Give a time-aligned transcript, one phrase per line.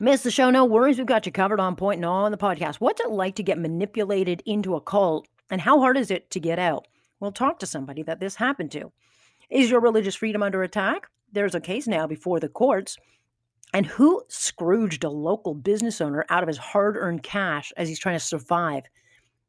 [0.00, 0.50] Miss the show?
[0.50, 0.98] No worries.
[0.98, 2.76] We've got you covered on point and all on the podcast.
[2.76, 6.40] What's it like to get manipulated into a cult, and how hard is it to
[6.40, 6.88] get out?
[7.20, 8.90] We'll talk to somebody that this happened to.
[9.50, 11.06] Is your religious freedom under attack?
[11.30, 12.96] There's a case now before the courts.
[13.72, 17.98] And who scrooged a local business owner out of his hard earned cash as he's
[17.98, 18.84] trying to survive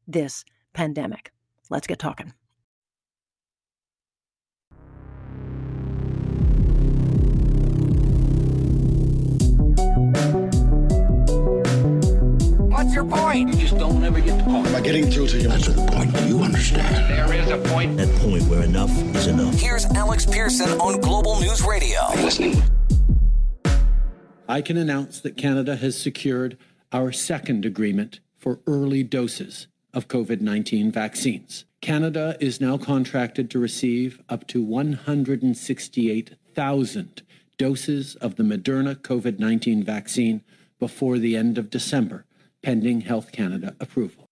[0.06, 0.44] this
[0.74, 1.32] pandemic?
[1.70, 2.32] Let's get talking.
[12.96, 13.50] Your point?
[13.50, 14.66] You just don't ever get the point.
[14.66, 15.48] Am I getting through to you?
[15.48, 16.16] That's the point.
[16.16, 17.10] Do you understand?
[17.10, 17.98] There is a point.
[17.98, 19.52] That point where enough is enough.
[19.54, 22.00] Here's Alex Pearson on Global News Radio.
[22.00, 22.62] I'm listening.
[24.48, 26.56] I can announce that Canada has secured
[26.90, 31.66] our second agreement for early doses of COVID 19 vaccines.
[31.82, 37.22] Canada is now contracted to receive up to 168,000
[37.58, 40.42] doses of the Moderna COVID 19 vaccine
[40.78, 42.24] before the end of December,
[42.66, 44.28] pending Health Canada approval.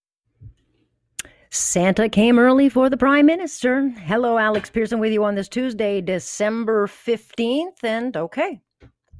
[1.51, 3.91] Santa came early for the Prime Minister.
[3.91, 7.85] Hello, Alex Pearson with you on this Tuesday, December 15th.
[7.85, 8.60] And okay,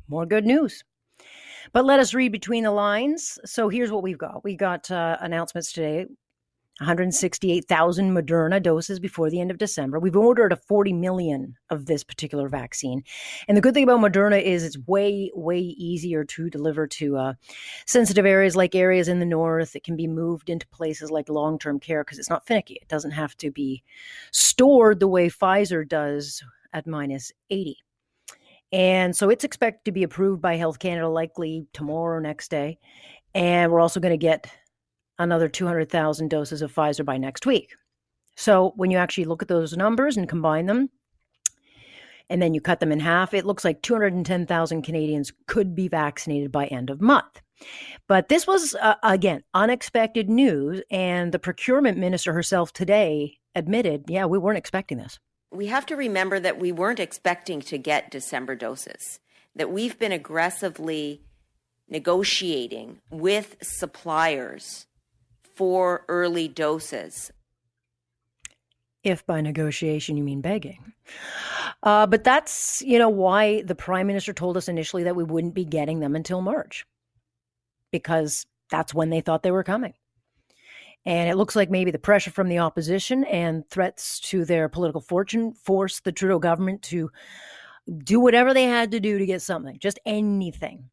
[0.09, 0.83] more good news.
[1.73, 3.39] But let us read between the lines.
[3.45, 4.43] So here's what we've got.
[4.43, 6.07] We got uh, announcements today
[6.81, 10.01] 168,000 Moderna doses before the end of December.
[10.01, 13.05] We've ordered a 40 million of this particular vaccine.
[13.47, 17.35] And the good thing about Moderna is it's way, way easier to deliver to uh,
[17.87, 19.77] sensitive areas like areas in the north.
[19.77, 22.79] It can be moved into places like long term care because it's not finicky.
[22.83, 23.85] It doesn't have to be
[24.33, 27.77] stored the way Pfizer does at minus 80.
[28.73, 32.79] And so it's expected to be approved by Health Canada likely tomorrow next day.
[33.33, 34.51] And we're also going to get
[35.19, 37.75] another 200,000 doses of Pfizer by next week.
[38.37, 40.91] So when you actually look at those numbers and combine them,
[42.31, 46.51] and then you cut them in half, it looks like 210,000 Canadians could be vaccinated
[46.51, 47.43] by end of month.
[48.09, 50.83] But this was, uh, again, unexpected news.
[50.91, 55.19] And the procurement minister herself today admitted, yeah, we weren't expecting this.
[55.53, 59.21] We have to remember that we weren't expecting to get December doses,
[59.55, 61.23] that we've been aggressively
[61.89, 64.87] negotiating with suppliers
[65.55, 67.33] for early doses.
[69.03, 70.95] If by negotiation you mean begging.
[71.83, 75.55] Uh, but that's, you know, why the prime minister told us initially that we wouldn't
[75.55, 76.87] be getting them until March,
[77.91, 79.93] because that's when they thought they were coming.
[81.05, 85.03] And it looks like maybe the pressure from the opposition and threats to their political
[85.03, 87.11] fortune forced the Trudeau government to
[87.99, 90.89] do whatever they had to do to get something, just anything.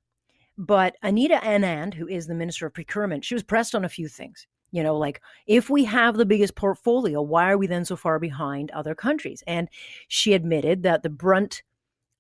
[0.57, 4.07] But Anita Anand, who is the Minister of Procurement, she was pressed on a few
[4.07, 4.47] things.
[4.72, 8.19] You know, like if we have the biggest portfolio, why are we then so far
[8.19, 9.44] behind other countries?
[9.45, 9.67] And
[10.07, 11.63] she admitted that the brunt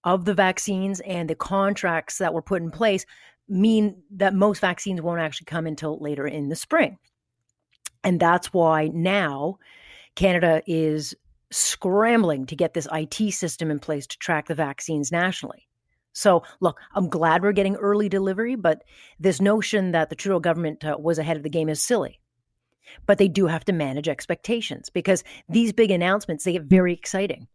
[0.03, 3.05] of the vaccines and the contracts that were put in place
[3.47, 6.97] mean that most vaccines won't actually come until later in the spring.
[8.03, 9.57] And that's why now
[10.15, 11.15] Canada is
[11.51, 15.67] scrambling to get this IT system in place to track the vaccines nationally.
[16.13, 18.83] So, look, I'm glad we're getting early delivery, but
[19.19, 22.19] this notion that the Trudeau government uh, was ahead of the game is silly.
[23.05, 27.47] But they do have to manage expectations because these big announcements, they get very exciting.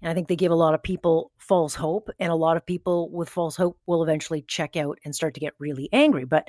[0.00, 2.66] And I think they give a lot of people false hope, and a lot of
[2.66, 6.24] people with false hope will eventually check out and start to get really angry.
[6.24, 6.48] But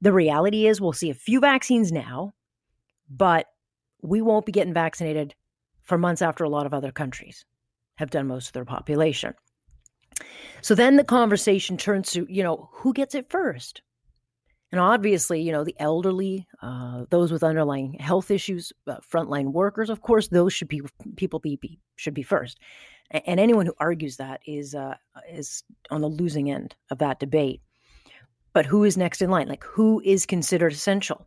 [0.00, 2.34] the reality is, we'll see a few vaccines now,
[3.08, 3.46] but
[4.02, 5.34] we won't be getting vaccinated
[5.82, 7.44] for months after a lot of other countries
[7.96, 9.34] have done most of their population.
[10.62, 13.82] So then the conversation turns to, you know, who gets it first?
[14.72, 19.88] And obviously, you know, the elderly, uh, those with underlying health issues, uh, frontline workers,
[19.88, 20.82] of course, those should be
[21.16, 22.58] people be, be should be first.
[23.12, 24.96] And, and anyone who argues that is uh,
[25.30, 27.60] is on the losing end of that debate.
[28.52, 29.48] But who is next in line?
[29.48, 31.26] Like who is considered essential?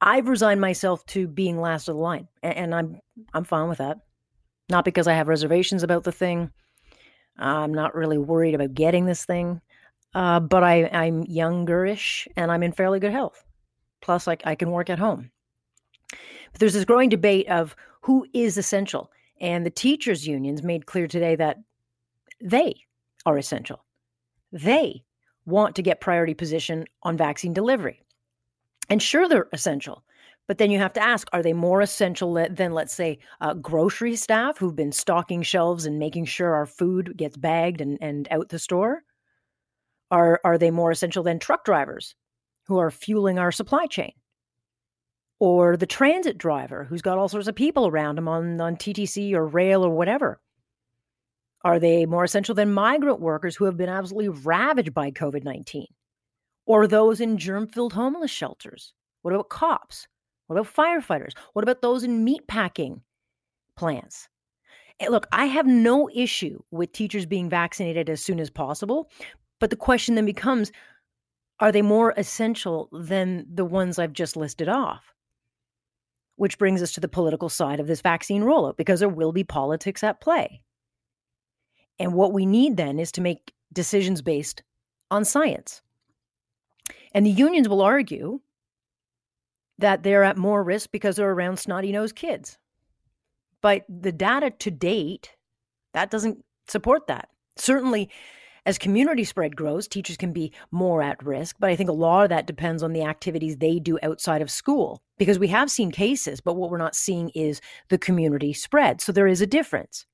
[0.00, 3.00] I've resigned myself to being last of the line, and, and I'm
[3.34, 3.98] I'm fine with that.
[4.68, 6.50] Not because I have reservations about the thing
[7.38, 9.60] I'm not really worried about getting this thing,
[10.14, 13.44] uh, but I, I'm youngerish and I'm in fairly good health.
[14.00, 15.30] Plus, like I can work at home.
[16.10, 21.06] But there's this growing debate of who is essential, and the teachers' unions made clear
[21.06, 21.58] today that
[22.40, 22.74] they
[23.26, 23.84] are essential.
[24.52, 25.04] They
[25.44, 28.02] want to get priority position on vaccine delivery.
[28.88, 30.04] And sure, they're essential.
[30.48, 34.16] But then you have to ask are they more essential than, let's say, uh, grocery
[34.16, 38.48] staff who've been stocking shelves and making sure our food gets bagged and, and out
[38.48, 39.02] the store?
[40.10, 42.14] Are, are they more essential than truck drivers
[42.66, 44.12] who are fueling our supply chain?
[45.38, 49.34] Or the transit driver who's got all sorts of people around him on, on TTC
[49.34, 50.40] or rail or whatever?
[51.62, 55.86] Are they more essential than migrant workers who have been absolutely ravaged by COVID 19?
[56.68, 58.92] or those in germ filled homeless shelters?
[59.22, 60.06] What about cops?
[60.48, 61.32] What about firefighters?
[61.52, 63.00] What about those in meatpacking
[63.76, 64.28] plants?
[64.98, 69.10] And look, I have no issue with teachers being vaccinated as soon as possible,
[69.60, 70.72] but the question then becomes
[71.60, 75.12] are they more essential than the ones I've just listed off?
[76.36, 79.42] Which brings us to the political side of this vaccine rollout because there will be
[79.44, 80.62] politics at play.
[81.98, 84.62] And what we need then is to make decisions based
[85.10, 85.82] on science.
[87.12, 88.40] And the unions will argue
[89.78, 92.58] that they're at more risk because they're around snotty nosed kids.
[93.60, 95.30] But the data to date,
[95.94, 97.28] that doesn't support that.
[97.56, 98.10] Certainly,
[98.66, 102.24] as community spread grows, teachers can be more at risk, but I think a lot
[102.24, 105.90] of that depends on the activities they do outside of school because we have seen
[105.90, 109.00] cases, but what we're not seeing is the community spread.
[109.00, 110.06] So there is a difference.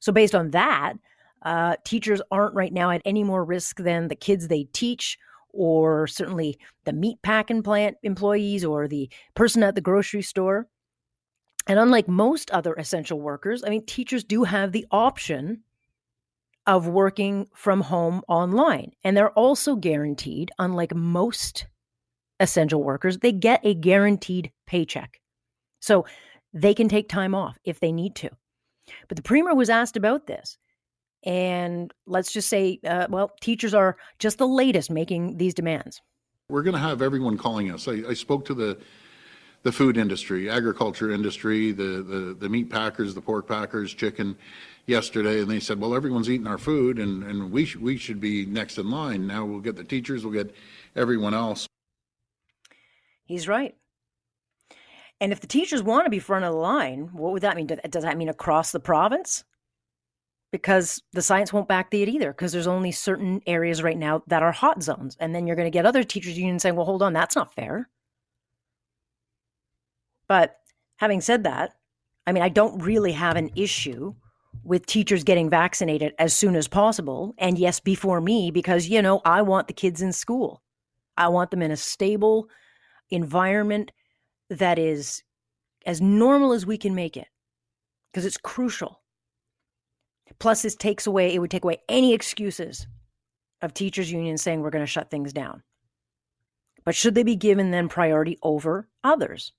[0.00, 0.94] So, based on that,
[1.42, 5.18] uh, teachers aren't right now at any more risk than the kids they teach,
[5.52, 10.66] or certainly the meat packing plant employees or the person at the grocery store.
[11.66, 15.62] And unlike most other essential workers, I mean, teachers do have the option
[16.66, 18.92] of working from home online.
[19.04, 21.66] And they're also guaranteed, unlike most
[22.40, 25.20] essential workers, they get a guaranteed paycheck.
[25.80, 26.06] So
[26.52, 28.30] they can take time off if they need to.
[29.08, 30.58] But the premier was asked about this.
[31.24, 36.00] And let's just say, uh, well, teachers are just the latest making these demands.
[36.48, 37.86] We're going to have everyone calling us.
[37.86, 38.78] I, I spoke to the
[39.62, 44.36] the food industry, agriculture industry, the, the, the meat packers, the pork packers, chicken
[44.86, 48.20] yesterday, and they said, well, everyone's eating our food, and, and we, sh- we should
[48.20, 49.26] be next in line.
[49.26, 50.54] Now we'll get the teachers, we'll get
[50.96, 51.68] everyone else.
[53.24, 53.76] He's right.
[55.20, 57.68] And if the teachers want to be front of the line, what would that mean?
[57.88, 59.44] Does that mean across the province?
[60.52, 64.22] Because the science won't back the it either, because there's only certain areas right now
[64.26, 65.16] that are hot zones.
[65.18, 67.54] And then you're going to get other teachers unions saying, well, hold on, that's not
[67.54, 67.88] fair.
[70.28, 70.56] But
[70.96, 71.74] having said that,
[72.26, 74.14] I mean, I don't really have an issue
[74.62, 77.34] with teachers getting vaccinated as soon as possible.
[77.38, 80.62] And yes, before me, because, you know, I want the kids in school.
[81.16, 82.48] I want them in a stable
[83.10, 83.90] environment
[84.50, 85.22] that is
[85.86, 87.28] as normal as we can make it,
[88.12, 89.01] because it's crucial.
[90.38, 92.86] Plus, this takes away, it would take away any excuses
[93.60, 95.62] of teachers' unions saying we're going to shut things down.
[96.84, 99.52] But should they be given then priority over others?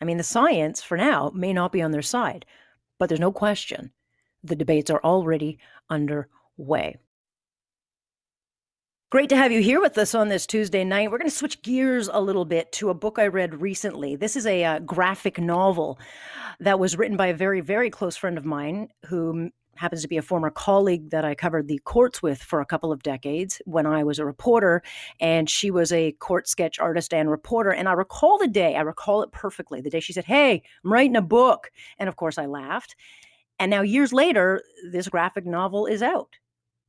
[0.00, 2.46] I mean, the science for now may not be on their side,
[2.98, 3.92] but there's no question
[4.42, 5.58] the debates are already
[5.90, 6.96] underway.
[9.10, 11.10] Great to have you here with us on this Tuesday night.
[11.10, 14.14] We're going to switch gears a little bit to a book I read recently.
[14.14, 15.98] This is a, uh, graphic novel
[16.60, 20.16] that was written by a very, very close friend of mine who happens to be
[20.16, 23.86] a former colleague that I covered the courts with for a couple of decades when
[23.86, 24.82] I was a reporter.
[25.20, 27.70] And she was a court sketch artist and reporter.
[27.70, 30.92] And I recall the day, I recall it perfectly, the day she said, Hey, I'm
[30.92, 31.70] writing a book.
[31.98, 32.96] And of course, I laughed.
[33.58, 36.36] And now, years later, this graphic novel is out.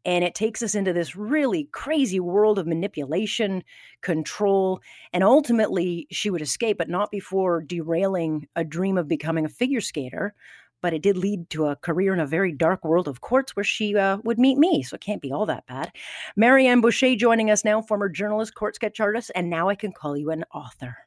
[0.04, 3.64] And it takes us into this really crazy world of manipulation,
[4.02, 4.82] control,
[5.14, 9.82] and ultimately she would escape, but not before derailing a dream of becoming a figure
[9.82, 10.34] skater.
[10.82, 13.64] But it did lead to a career in a very dark world of courts where
[13.64, 15.92] she uh, would meet me, so it can't be all that bad.
[16.36, 20.18] Marianne Boucher joining us now, former journalist, court sketch artist, and now I can call
[20.18, 20.98] you an author.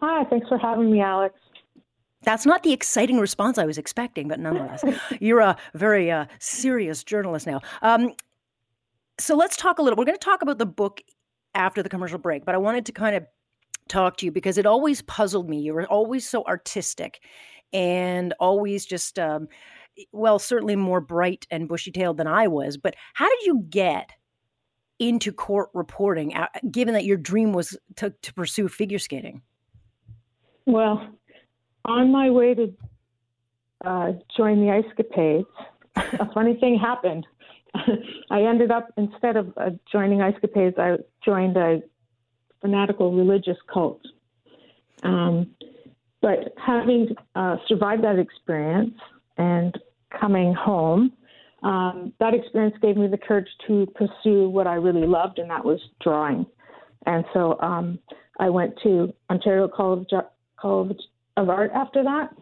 [0.00, 1.34] Hi, thanks for having me, Alex.
[2.22, 4.84] That's not the exciting response I was expecting, but nonetheless,
[5.20, 7.60] you're a very uh, serious journalist now.
[7.82, 8.12] Um,
[9.18, 9.96] so let's talk a little.
[9.96, 11.02] We're going to talk about the book
[11.54, 13.26] after the commercial break, but I wanted to kind of
[13.88, 15.60] talk to you because it always puzzled me.
[15.60, 17.20] You were always so artistic
[17.76, 19.48] and always just, um,
[20.10, 22.78] well, certainly more bright and bushy tailed than I was.
[22.78, 24.12] But how did you get
[24.98, 26.34] into court reporting,
[26.70, 29.42] given that your dream was to, to pursue figure skating?
[30.64, 31.06] Well,
[31.84, 32.74] on my way to
[33.84, 35.44] uh, join the Ice Capades,
[35.96, 37.26] a funny thing happened.
[38.30, 41.82] I ended up instead of uh, joining Ice Capades, I joined a
[42.62, 44.00] fanatical religious cult.
[45.02, 45.50] Um,
[46.26, 48.96] but having uh, survived that experience
[49.38, 49.78] and
[50.20, 51.12] coming home,
[51.62, 55.64] um, that experience gave me the courage to pursue what I really loved, and that
[55.64, 56.44] was drawing.
[57.06, 58.00] And so um,
[58.40, 60.08] I went to Ontario College,
[60.58, 60.98] College
[61.36, 62.34] of art after that,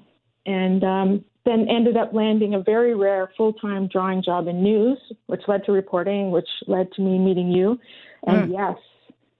[0.46, 4.98] and um, then ended up landing a very rare full time drawing job in news,
[5.26, 7.78] which led to reporting, which led to me meeting you,
[8.26, 8.52] and mm.
[8.54, 8.78] yes,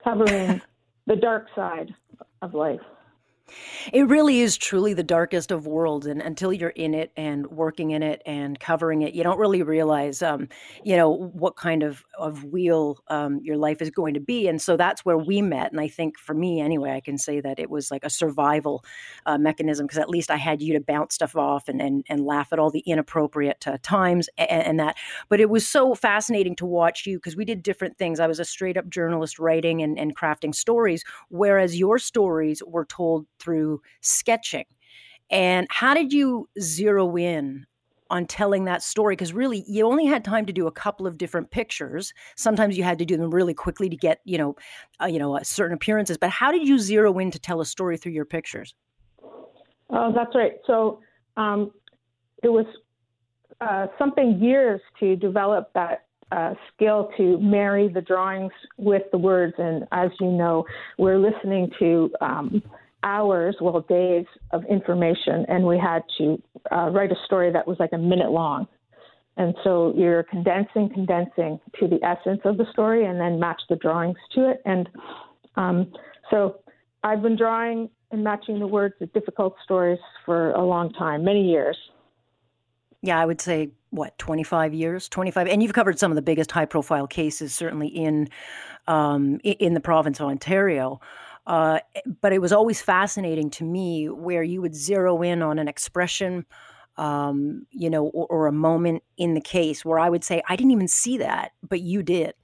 [0.04, 0.60] covering
[1.06, 1.94] the dark side
[2.42, 2.80] of life.
[3.92, 7.90] It really is truly the darkest of worlds, and until you're in it and working
[7.90, 10.48] in it and covering it, you don't really realize, um,
[10.82, 14.48] you know, what kind of of wheel um, your life is going to be.
[14.48, 15.72] And so that's where we met.
[15.72, 18.82] And I think for me, anyway, I can say that it was like a survival
[19.26, 22.24] uh, mechanism because at least I had you to bounce stuff off and and, and
[22.24, 24.96] laugh at all the inappropriate uh, times and, and that.
[25.28, 28.20] But it was so fascinating to watch you because we did different things.
[28.20, 32.86] I was a straight up journalist writing and, and crafting stories, whereas your stories were
[32.86, 34.64] told through sketching.
[35.30, 37.66] And how did you zero in
[38.10, 39.16] on telling that story?
[39.16, 42.12] Because really, you only had time to do a couple of different pictures.
[42.36, 44.54] Sometimes you had to do them really quickly to get, you know,
[45.02, 46.18] uh, you know, uh, certain appearances.
[46.18, 48.74] But how did you zero in to tell a story through your pictures?
[49.90, 50.52] Oh, that's right.
[50.66, 51.00] So
[51.36, 51.72] um,
[52.42, 52.66] it was
[53.60, 59.54] uh, something years to develop that uh, skill to marry the drawings with the words.
[59.58, 60.64] And as you know,
[60.98, 62.62] we're listening to um,
[63.04, 66.42] hours, well, days of information, and we had to
[66.72, 68.66] uh, write a story that was like a minute long.
[69.36, 73.76] And so you're condensing, condensing to the essence of the story and then match the
[73.76, 74.62] drawings to it.
[74.64, 74.88] And
[75.56, 75.92] um,
[76.30, 76.60] so
[77.02, 81.50] I've been drawing and matching the words of difficult stories for a long time, many
[81.50, 81.76] years.
[83.02, 86.50] Yeah, I would say what 25 years 25 and you've covered some of the biggest
[86.50, 88.28] high profile cases certainly in
[88.88, 91.00] um, in the province of ontario
[91.46, 91.78] uh,
[92.20, 96.46] but it was always fascinating to me where you would zero in on an expression,
[96.96, 100.56] um, you know, or, or, a moment in the case where I would say, I
[100.56, 102.34] didn't even see that, but you did.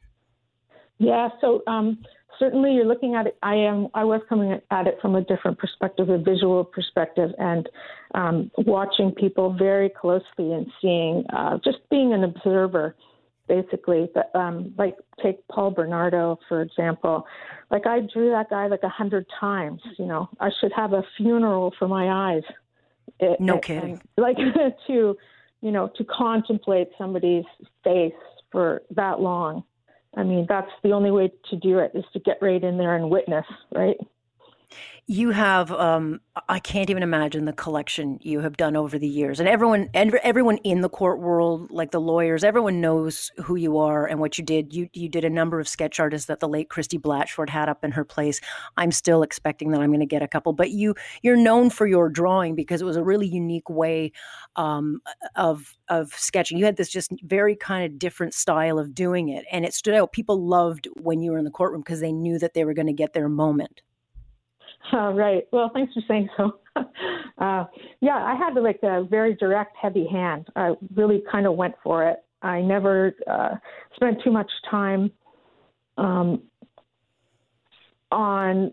[0.98, 1.28] Yeah.
[1.40, 1.98] So um,
[2.38, 3.38] certainly you're looking at it.
[3.42, 3.88] I am.
[3.94, 7.68] I was coming at it from a different perspective, a visual perspective, and
[8.14, 12.96] um, watching people very closely and seeing, uh, just being an observer
[13.50, 14.08] basically.
[14.14, 17.26] But um, like take Paul Bernardo for example.
[17.70, 19.82] Like I drew that guy like a hundred times.
[19.98, 22.44] You know, I should have a funeral for my eyes.
[23.18, 24.00] It, no kidding.
[24.16, 24.36] like
[24.86, 25.16] to,
[25.60, 27.44] you know, to contemplate somebody's
[27.84, 28.12] face
[28.52, 29.64] for that long.
[30.16, 32.96] I mean, that's the only way to do it is to get right in there
[32.96, 33.96] and witness, right?
[35.06, 39.40] You have um, i can't even imagine the collection you have done over the years.
[39.40, 43.78] And everyone and everyone in the court world like the lawyers everyone knows who you
[43.78, 44.72] are and what you did.
[44.72, 47.84] You you did a number of sketch artists that the late Christie Blatchford had up
[47.84, 48.40] in her place.
[48.76, 50.52] I'm still expecting that i'm going to get a couple.
[50.52, 54.12] But you you're known for your drawing because it was a really unique way
[54.56, 55.00] um,
[55.34, 56.58] of of sketching.
[56.58, 59.44] You had this just very kind of different style of doing it.
[59.50, 60.12] And it stood out.
[60.12, 62.86] People loved when you were in the courtroom because they knew that they were going
[62.86, 63.82] to get their moment
[64.92, 65.44] right.
[65.52, 66.58] Well, thanks for saying so.
[67.38, 67.64] uh,
[68.00, 70.48] yeah, I had like a very direct, heavy hand.
[70.56, 72.18] I really kind of went for it.
[72.42, 73.56] I never uh,
[73.94, 75.10] spent too much time
[75.98, 76.42] um,
[78.10, 78.72] on,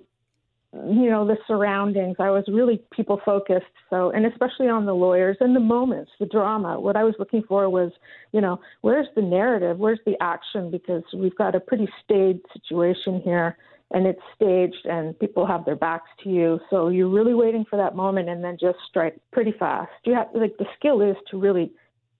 [0.73, 2.15] you know, the surroundings.
[2.19, 3.65] I was really people focused.
[3.89, 6.79] So, and especially on the lawyers and the moments, the drama.
[6.79, 7.91] What I was looking for was,
[8.31, 9.77] you know, where's the narrative?
[9.77, 10.71] Where's the action?
[10.71, 13.57] Because we've got a pretty staid situation here
[13.91, 16.59] and it's staged and people have their backs to you.
[16.69, 19.91] So you're really waiting for that moment and then just strike pretty fast.
[20.05, 21.71] You have like the skill is to really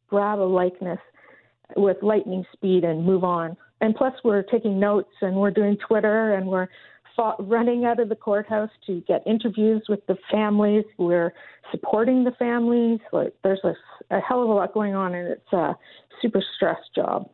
[0.08, 1.00] grab a likeness
[1.76, 3.58] with lightning speed and move on.
[3.82, 6.68] And plus, we're taking notes and we're doing Twitter and we're
[7.40, 10.86] running out of the courthouse to get interviews with the families.
[10.98, 11.34] We're
[11.72, 13.00] supporting the families.
[13.12, 13.74] Like there's a,
[14.16, 15.76] a hell of a lot going on, and it's a
[16.22, 17.30] super stressed job.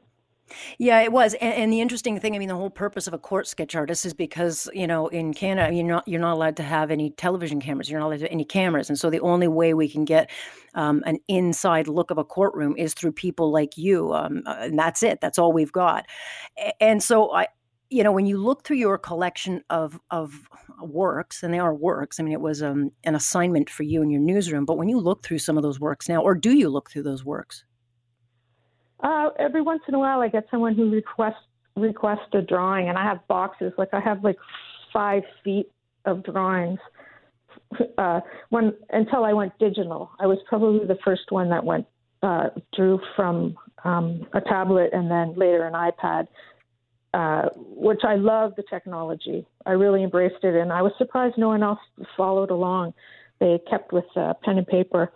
[0.77, 1.33] Yeah, it was.
[1.35, 4.05] And, and, the interesting thing, I mean, the whole purpose of a court sketch artist
[4.05, 7.59] is because, you know, in Canada, you're not you're not allowed to have any television
[7.59, 7.89] cameras.
[7.89, 8.89] You're not allowed to have any cameras.
[8.89, 10.29] And so the only way we can get
[10.75, 14.13] um, an inside look of a courtroom is through people like you.
[14.13, 15.21] Um, uh, and that's it.
[15.21, 16.05] That's all we've got.
[16.79, 17.47] And so I,
[17.89, 20.33] you know, when you look through your collection of of
[20.81, 22.19] works, and they are works.
[22.19, 24.65] I mean, it was um, an assignment for you in your newsroom.
[24.65, 27.03] But when you look through some of those works now, or do you look through
[27.03, 27.63] those works?
[29.03, 31.35] Uh, every once in a while, I get someone who requests
[31.75, 33.73] request a drawing, and I have boxes.
[33.77, 34.37] Like I have like
[34.91, 35.71] five feet
[36.05, 36.79] of drawings.
[37.97, 38.19] Uh,
[38.49, 41.87] when until I went digital, I was probably the first one that went
[42.21, 46.27] uh, drew from um, a tablet and then later an iPad.
[47.15, 49.45] Uh, which I love the technology.
[49.65, 51.79] I really embraced it, and I was surprised no one else
[52.17, 52.93] followed along.
[53.39, 55.11] They kept with uh, pen and paper.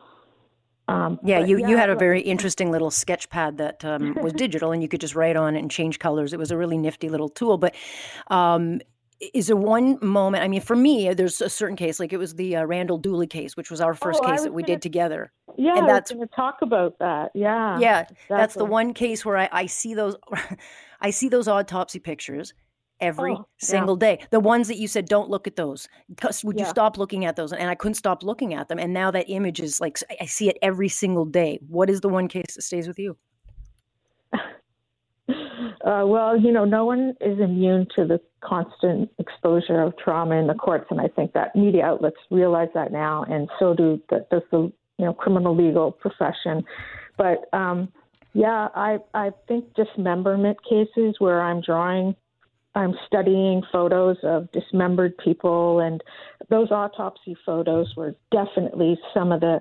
[0.87, 4.33] Um, yeah, you, yeah, you had a very interesting little sketch pad that um, was
[4.33, 6.33] digital and you could just write on it and change colors.
[6.33, 7.57] It was a really nifty little tool.
[7.57, 7.75] But
[8.27, 8.79] um,
[9.19, 10.43] is there one moment?
[10.43, 13.27] I mean, for me, there's a certain case, like it was the uh, Randal Dooley
[13.27, 15.31] case, which was our first oh, case that we gonna, did together.
[15.57, 17.31] Yeah, and that's going to talk about that.
[17.33, 18.25] Yeah, yeah, exactly.
[18.29, 20.15] that's the one case where I, I see those,
[21.01, 22.53] I see those autopsy pictures,
[22.99, 23.43] every Oh, yeah.
[23.59, 24.19] single day.
[24.31, 25.87] The ones that you said don't look at those.
[26.43, 27.51] Would you stop looking at those?
[27.53, 28.79] And I couldn't stop looking at them.
[28.79, 31.59] And now that image is like I- I see it every single day.
[31.67, 33.17] What is the one case that stays with you?
[35.85, 40.47] Uh, well, you know, no one is immune to the constant exposure of trauma in
[40.47, 44.25] the courts, and I think that media outlets realize that now, and so do the,
[44.31, 46.63] does the you know criminal legal profession.
[47.17, 47.89] But um,
[48.33, 52.15] yeah, I I think dismemberment cases where I'm drawing,
[52.75, 56.03] I'm studying photos of dismembered people, and
[56.49, 59.59] those autopsy photos were definitely some of the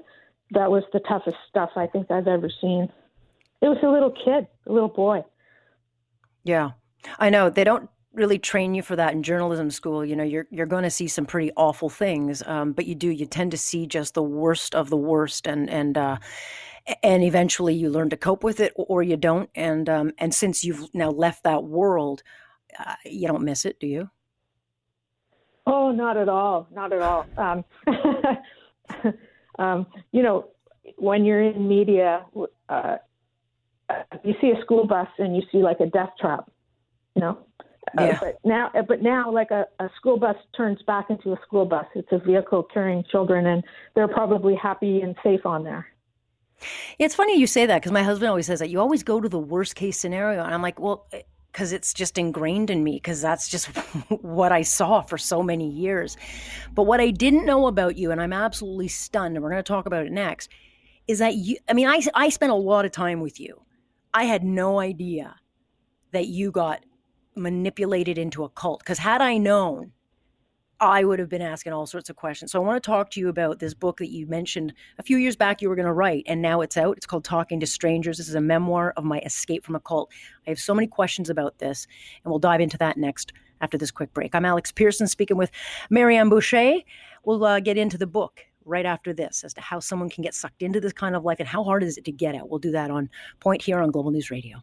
[0.52, 2.88] that was the toughest stuff I think I've ever seen.
[3.60, 5.24] It was a little kid, a little boy.
[6.44, 6.72] Yeah,
[7.18, 10.04] I know they don't really train you for that in journalism school.
[10.04, 13.10] You know, you're you're going to see some pretty awful things, um, but you do
[13.10, 16.18] you tend to see just the worst of the worst, and and uh,
[17.02, 19.50] and eventually you learn to cope with it, or you don't.
[19.54, 22.22] And um, and since you've now left that world,
[22.78, 24.10] uh, you don't miss it, do you?
[25.66, 27.26] Oh, not at all, not at all.
[27.36, 27.64] Um,
[29.58, 30.48] um, you know,
[30.96, 32.24] when you're in media,
[32.68, 32.96] uh,
[34.22, 36.50] you see a school bus and you see like a death trap,
[37.14, 37.38] you know.
[37.98, 38.18] Uh, Yeah.
[38.20, 41.86] but now, but now, like a, a school bus turns back into a school bus.
[41.94, 43.62] It's a vehicle carrying children, and
[43.94, 45.86] they're probably happy and safe on there.
[46.98, 49.28] It's funny you say that because my husband always says that you always go to
[49.28, 51.06] the worst case scenario, and I'm like, well,
[51.56, 53.68] because it's just ingrained in me because that's just
[54.20, 56.14] what I saw for so many years.
[56.74, 59.66] But what I didn't know about you, and I'm absolutely stunned, and we're going to
[59.66, 60.50] talk about it next,
[61.08, 61.56] is that you.
[61.66, 63.62] I mean, I I spent a lot of time with you.
[64.12, 65.34] I had no idea
[66.12, 66.84] that you got
[67.34, 69.92] manipulated into a cult because had I known
[70.80, 72.52] I would have been asking all sorts of questions.
[72.52, 75.16] So I want to talk to you about this book that you mentioned a few
[75.16, 76.98] years back you were going to write, and now it's out.
[76.98, 78.18] It's called Talking to Strangers.
[78.18, 80.12] This is a memoir of my escape from a cult.
[80.46, 81.86] I have so many questions about this,
[82.22, 84.34] and we'll dive into that next after this quick break.
[84.34, 85.50] I'm Alex Pearson speaking with
[85.88, 86.80] Marianne Boucher.
[87.24, 90.34] We'll uh, get into the book right after this as to how someone can get
[90.34, 92.50] sucked into this kind of life and how hard is it to get out.
[92.50, 93.08] We'll do that on
[93.40, 94.62] Point here on Global News Radio.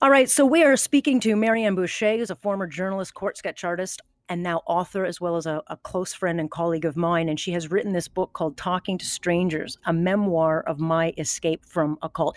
[0.00, 3.64] All right, so we are speaking to Marianne Boucher, who's a former journalist, court sketch
[3.64, 7.28] artist, and now author, as well as a, a, close friend and colleague of mine.
[7.28, 11.64] And she has written this book called Talking to Strangers, a memoir of my escape
[11.64, 12.36] from a cult.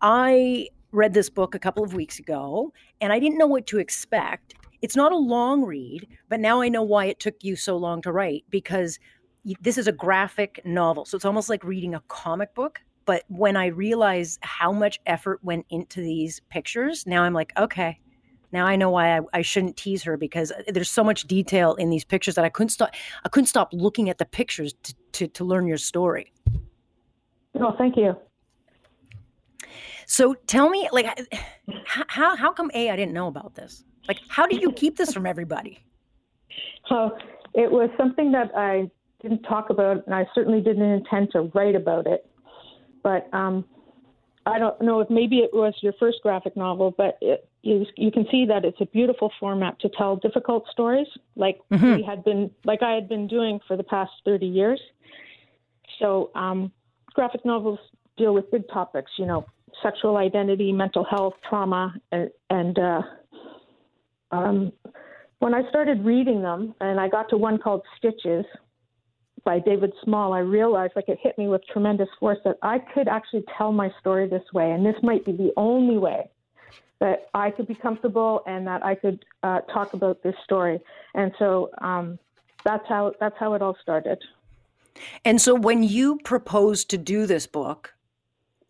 [0.00, 3.78] I read this book a couple of weeks ago, and I didn't know what to
[3.78, 4.54] expect.
[4.80, 8.00] It's not a long read, but now I know why it took you so long
[8.02, 8.98] to write because
[9.60, 11.04] this is a graphic novel.
[11.04, 15.42] So it's almost like reading a comic book but when I realized how much effort
[15.42, 18.00] went into these pictures, now I'm like, okay,
[18.52, 21.74] now I know why I, I, shouldn't tease her because uh, there's so much detail
[21.74, 22.90] in these pictures that I couldn't stop.
[23.24, 26.32] I couldn't stop looking at the pictures to, to, to learn your story.
[27.54, 28.16] Oh, thank you.
[30.06, 31.06] So tell me, like,
[31.86, 33.84] how how come a I didn't know about this?
[34.06, 35.80] Like, how did you keep this from everybody?
[36.90, 37.10] Oh,
[37.54, 38.88] it was something that I
[39.20, 42.24] didn't talk about, and I certainly didn't intend to write about it
[43.06, 43.64] but um,
[44.46, 48.10] I don't know if maybe it was your first graphic novel, but it, you, you
[48.10, 51.94] can see that it's a beautiful format to tell difficult stories, like mm-hmm.
[51.98, 54.80] we had been, like I had been doing for the past thirty years.
[56.00, 56.72] So um,
[57.14, 57.78] graphic novels
[58.16, 59.46] deal with big topics, you know,
[59.84, 63.02] sexual identity, mental health, trauma, and, and uh,
[64.32, 64.72] um,
[65.38, 68.44] when I started reading them, and I got to one called Stitches,
[69.46, 73.06] by David Small, I realized like it hit me with tremendous force that I could
[73.06, 76.28] actually tell my story this way, and this might be the only way
[76.98, 80.80] that I could be comfortable and that I could uh, talk about this story.
[81.14, 82.18] And so um,
[82.64, 84.18] that's how that's how it all started.
[85.24, 87.94] And so when you proposed to do this book,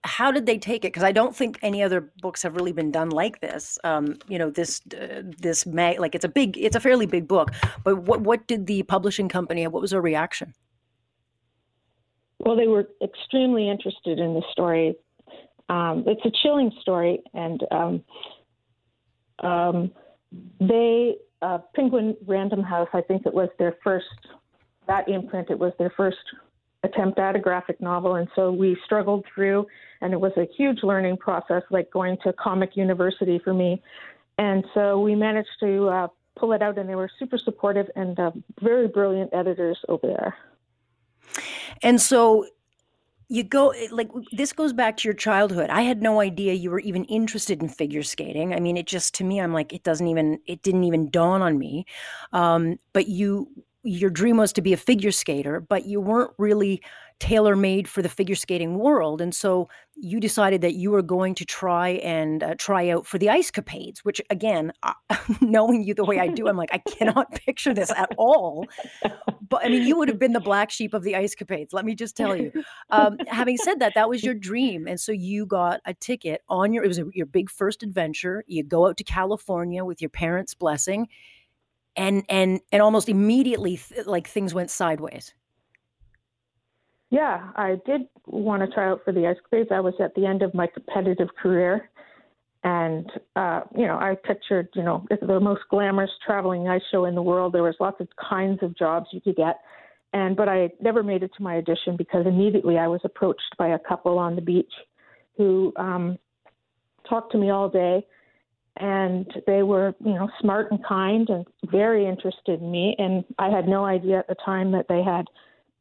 [0.05, 0.89] how did they take it?
[0.89, 3.79] Because I don't think any other books have really been done like this.
[3.83, 7.27] Um, you know, this uh, this mag like it's a big, it's a fairly big
[7.27, 7.51] book.
[7.83, 9.67] But what what did the publishing company?
[9.67, 10.53] What was their reaction?
[12.41, 14.97] Well, they were extremely interested in the story.
[15.69, 18.05] Um, it's a chilling story, and um,
[19.43, 19.91] um,
[20.61, 22.89] they uh, Penguin Random House.
[22.93, 24.07] I think it was their first
[24.87, 25.51] that imprint.
[25.51, 26.19] It was their first
[26.85, 29.67] attempt at a graphic novel, and so we struggled through,
[30.01, 33.83] and it was a huge learning process, like going to comic university for me.
[34.39, 38.19] And so we managed to uh, pull it out, and they were super supportive and
[38.21, 38.31] uh,
[38.63, 40.37] very brilliant editors over there.
[41.83, 42.47] And so
[43.29, 45.69] you go like this goes back to your childhood.
[45.71, 48.55] I had no idea you were even interested in figure skating.
[48.55, 51.43] I mean, it just to me, I'm like, it doesn't even, it didn't even dawn
[51.43, 51.87] on me.
[52.33, 53.49] Um, but you
[53.83, 56.83] your dream was to be a figure skater, but you weren't really
[57.19, 59.21] tailor made for the figure skating world.
[59.21, 63.17] And so you decided that you were going to try and uh, try out for
[63.17, 64.73] the ice capades, which again,
[65.41, 68.67] knowing you the way I do, I'm like, I cannot picture this at all.
[69.49, 71.73] But I mean, you would have been the black sheep of the ice capades.
[71.73, 72.53] Let me just tell you.
[72.91, 74.87] Um, having said that, that was your dream.
[74.87, 78.45] And so you got a ticket on your, it was a, your big first adventure.
[78.47, 81.09] You go out to California with your parents' blessing
[81.97, 85.33] and, and, and almost immediately th- like things went sideways.
[87.11, 89.71] Yeah, I did want to try out for the ice capades.
[89.71, 91.89] I was at the end of my competitive career,
[92.65, 97.15] and uh, you know, I pictured, you know, the most glamorous traveling ice show in
[97.15, 97.53] the world.
[97.53, 99.61] There was lots of kinds of jobs you could get,
[100.13, 103.69] and but I never made it to my audition because immediately I was approached by
[103.69, 104.73] a couple on the beach
[105.37, 106.19] who um,
[107.09, 108.05] talked to me all day,
[108.79, 112.97] and they were, you know, smart and kind and very interested in me.
[112.99, 115.27] And I had no idea at the time that they had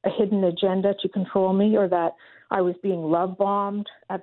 [0.06, 2.14] a hidden agenda to control me or that
[2.52, 3.88] I was being love bombed.
[4.10, 4.22] At,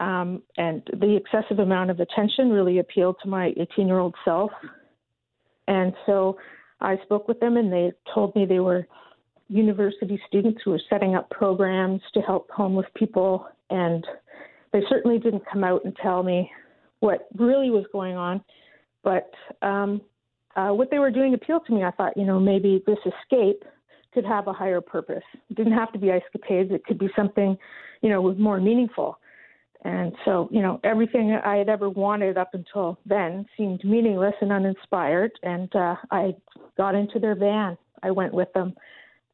[0.00, 4.50] um, and the excessive amount of attention really appealed to my 18 year old self.
[5.68, 6.38] And so
[6.80, 8.86] I spoke with them, and they told me they were
[9.48, 13.46] university students who were setting up programs to help homeless people.
[13.70, 14.04] And
[14.72, 16.50] they certainly didn't come out and tell me
[17.00, 18.42] what really was going on.
[19.04, 19.30] But
[19.62, 20.00] um,
[20.56, 21.84] uh, what they were doing appealed to me.
[21.84, 23.64] I thought, you know, maybe this escape
[24.12, 25.22] could have a higher purpose.
[25.50, 26.70] It didn't have to be ice capades.
[26.70, 27.56] It could be something,
[28.00, 29.18] you know, was more meaningful.
[29.84, 34.52] And so, you know, everything I had ever wanted up until then seemed meaningless and
[34.52, 35.32] uninspired.
[35.42, 36.36] And uh, I
[36.76, 37.76] got into their van.
[38.02, 38.74] I went with them,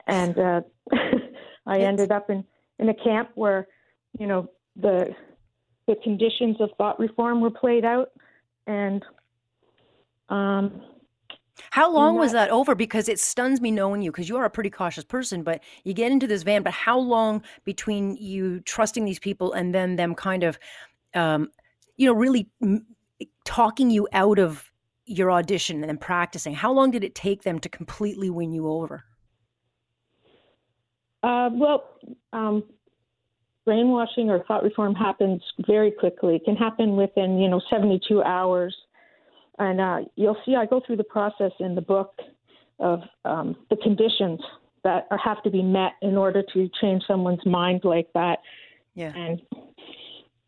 [0.07, 0.61] and uh,
[1.67, 2.45] I ended up in
[2.79, 3.67] in a camp where,
[4.19, 5.15] you know, the
[5.87, 8.11] the conditions of thought reform were played out,
[8.67, 9.03] and
[10.29, 10.83] um,
[11.71, 12.75] how long was that over?
[12.75, 15.95] Because it stuns me knowing you, because you are a pretty cautious person, but you
[15.95, 16.63] get into this van.
[16.63, 20.59] But how long between you trusting these people and then them kind of,
[21.15, 21.51] um,
[21.97, 22.87] you know, really m-
[23.45, 24.71] talking you out of
[25.05, 26.55] your audition and then practicing?
[26.55, 29.05] How long did it take them to completely win you over?
[31.23, 31.85] Uh, well,
[32.33, 32.63] um,
[33.65, 36.37] brainwashing or thought reform happens very quickly.
[36.37, 38.75] It can happen within, you know, 72 hours
[39.59, 42.15] and uh, you'll see I go through the process in the book
[42.79, 44.41] of um, the conditions
[44.85, 48.39] that are, have to be met in order to change someone's mind like that.
[48.95, 49.13] Yeah.
[49.15, 49.43] And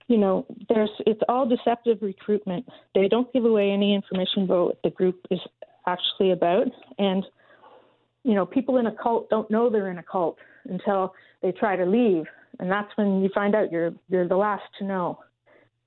[0.06, 2.66] you know, there's it's all deceptive recruitment.
[2.94, 5.40] They don't give away any information about what the group is
[5.86, 6.66] actually about,
[6.98, 7.24] and
[8.24, 11.76] you know, people in a cult don't know they're in a cult until they try
[11.76, 12.24] to leave,
[12.58, 15.18] and that's when you find out you're you're the last to know.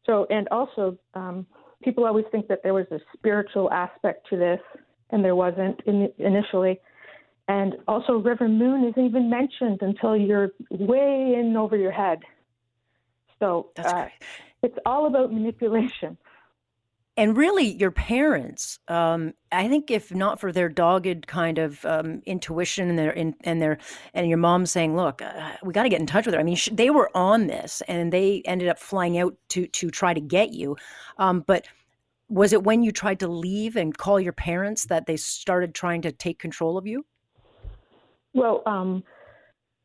[0.06, 0.98] So, and also.
[1.14, 1.46] Um,
[1.84, 4.60] people always think that there was a spiritual aspect to this,
[5.10, 6.80] and there wasn't in, initially.
[7.48, 12.20] And also, Reverend Moon isn't even mentioned until you're way in over your head.
[13.40, 14.08] So uh,
[14.62, 16.18] it's all about manipulation.
[17.16, 22.24] And really, your parents, um, I think, if not for their dogged kind of um,
[22.26, 23.78] intuition and their in, and their
[24.16, 26.44] and your mom saying, "Look, uh, we got to get in touch with her." I
[26.44, 30.22] mean, they were on this, and they ended up flying out to to try to
[30.22, 30.76] get you.
[31.20, 31.68] Um, but
[32.30, 36.02] was it when you tried to leave and call your parents that they started trying
[36.02, 37.06] to take control of you?
[38.34, 39.04] Well, um,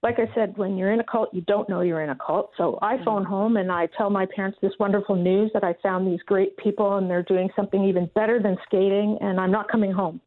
[0.02, 2.52] like I said, when you're in a cult, you don't know you're in a cult.
[2.56, 3.04] So I mm-hmm.
[3.04, 6.56] phone home and I tell my parents this wonderful news that I found these great
[6.56, 10.20] people and they're doing something even better than skating, and I'm not coming home.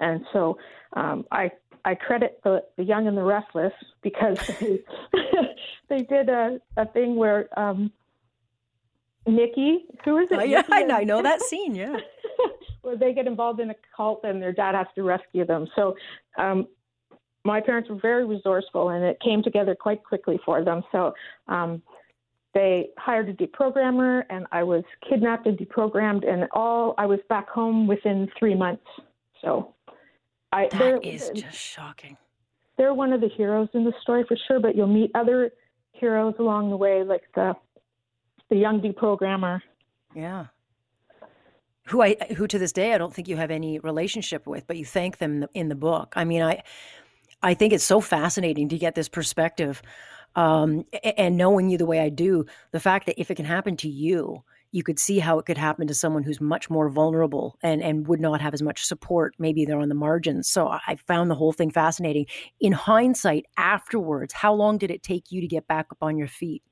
[0.00, 0.58] And so
[0.94, 1.52] um, I
[1.84, 4.80] I credit the, the young and the restless because they,
[5.88, 7.92] they did a, a thing where um,
[9.26, 10.38] Nikki, who is it?
[10.38, 11.74] Oh, yeah, I know, I know that scene.
[11.74, 11.96] Yeah,
[12.82, 15.66] where they get involved in a cult and their dad has to rescue them.
[15.76, 15.96] So
[16.36, 16.66] um,
[17.44, 20.82] my parents were very resourceful and it came together quite quickly for them.
[20.92, 21.12] So
[21.48, 21.82] um,
[22.54, 27.48] they hired a deprogrammer and I was kidnapped and deprogrammed and all I was back
[27.48, 28.86] home within three months.
[29.40, 29.74] So
[30.52, 32.16] I that is just shocking.
[32.78, 35.50] They're one of the heroes in the story for sure, but you'll meet other
[35.92, 37.54] heroes along the way, like the
[38.50, 39.60] the young deprogrammer.
[40.14, 40.46] Yeah
[41.86, 44.76] who I who to this day I don't think you have any relationship with, but
[44.76, 46.12] you thank them in the book.
[46.16, 46.62] I mean, I
[47.42, 49.82] I think it's so fascinating to get this perspective.
[50.34, 50.84] Um,
[51.16, 53.88] and knowing you the way I do, the fact that if it can happen to
[53.88, 57.82] you, you could see how it could happen to someone who's much more vulnerable and,
[57.82, 59.34] and would not have as much support.
[59.38, 60.48] Maybe they're on the margins.
[60.48, 62.26] So I found the whole thing fascinating.
[62.58, 66.28] In hindsight, afterwards, how long did it take you to get back up on your
[66.28, 66.62] feet?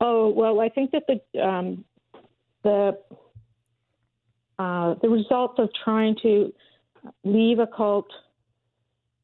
[0.00, 1.84] Oh well, I think that the um,
[2.62, 2.98] the
[4.58, 6.52] uh, the result of trying to
[7.24, 8.10] leave a cult,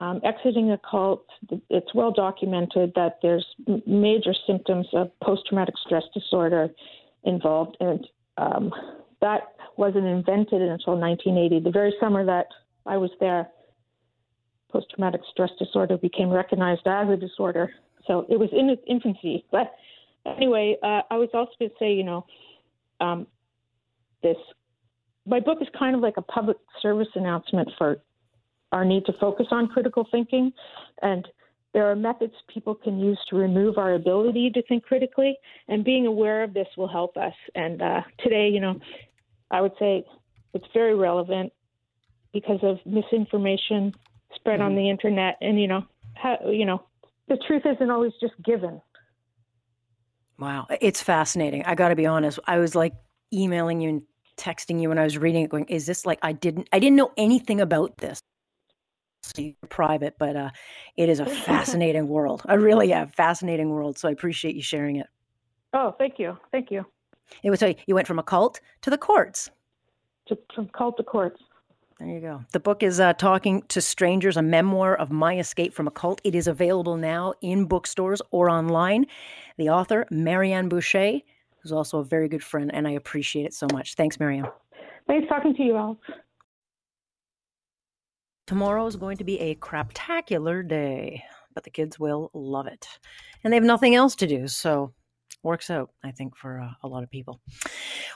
[0.02, 1.24] um, exiting a cult,
[1.70, 3.46] it's well documented that there's
[3.86, 6.68] major symptoms of post traumatic stress disorder
[7.22, 7.76] involved.
[7.78, 8.04] And
[8.36, 8.72] um,
[9.20, 12.46] that wasn't invented until 1980, the very summer that
[12.84, 13.48] I was there.
[14.72, 17.70] Post traumatic stress disorder became recognized as a disorder.
[18.08, 19.44] So it was in its infancy.
[19.52, 19.72] But
[20.26, 22.26] anyway, uh, I was also going to say, you know,
[23.00, 23.28] um,
[24.24, 24.36] this
[25.26, 27.98] my book is kind of like a public service announcement for
[28.72, 30.52] our need to focus on critical thinking.
[31.02, 31.26] And
[31.74, 35.36] there are methods people can use to remove our ability to think critically.
[35.68, 37.34] And being aware of this will help us.
[37.54, 38.78] And uh, today you know
[39.50, 40.04] i would say
[40.54, 41.52] it's very relevant
[42.32, 43.94] because of misinformation
[44.34, 44.66] spread mm-hmm.
[44.66, 45.36] on the internet.
[45.40, 46.82] And you know how, you know
[47.28, 48.80] the truth isn't always just given.
[50.38, 50.66] Wow.
[50.80, 51.64] It's fascinating.
[51.66, 52.38] I got to be honest.
[52.46, 52.94] I was like
[53.32, 54.02] emailing you and
[54.36, 56.96] texting you when I was reading it, going, "Is this like I didn't I didn't
[56.96, 58.20] know anything about this."
[59.68, 60.50] Private, but uh,
[60.96, 62.42] it is a fascinating world.
[62.46, 63.98] I really have fascinating world.
[63.98, 65.06] So I appreciate you sharing it.
[65.72, 66.84] Oh, thank you, thank you.
[67.42, 69.50] It was so you went from a cult to the courts.
[70.28, 71.40] To, from cult to courts.
[71.98, 72.44] There you go.
[72.52, 76.20] The book is uh, Talking to Strangers, a memoir of my escape from a cult.
[76.24, 79.06] It is available now in bookstores or online.
[79.56, 81.20] The author, Marianne Boucher,
[81.60, 83.94] who's also a very good friend, and I appreciate it so much.
[83.94, 84.48] Thanks, Marianne.
[85.08, 86.00] Nice talking to you, Alex.
[88.46, 91.22] Tomorrow is going to be a craptacular day,
[91.54, 92.86] but the kids will love it.
[93.44, 94.92] And they have nothing else to do, so
[95.42, 97.40] works out, I think, for uh, a lot of people.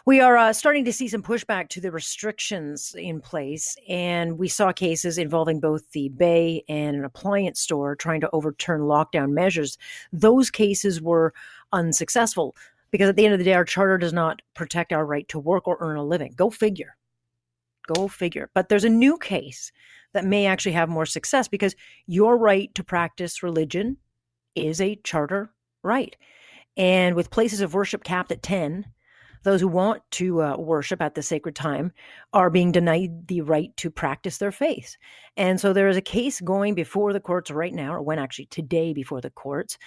[0.04, 4.48] We are uh, starting to see some pushback to the restrictions in place, and we
[4.48, 9.78] saw cases involving both the Bay and an appliance store trying to overturn lockdown measures.
[10.12, 11.34] Those cases were
[11.72, 12.56] unsuccessful
[12.90, 15.38] because at the end of the day, our charter does not protect our right to
[15.38, 16.32] work or earn a living.
[16.36, 16.96] Go figure.
[17.86, 18.50] Go figure.
[18.54, 19.72] But there's a new case
[20.16, 21.76] that may actually have more success because
[22.06, 23.98] your right to practice religion
[24.54, 25.52] is a charter
[25.82, 26.16] right.
[26.74, 28.86] And with places of worship capped at 10,
[29.42, 31.92] those who want to uh, worship at the sacred time
[32.32, 34.96] are being denied the right to practice their faith.
[35.36, 38.46] And so there is a case going before the courts right now, or went actually
[38.46, 39.78] today before the courts,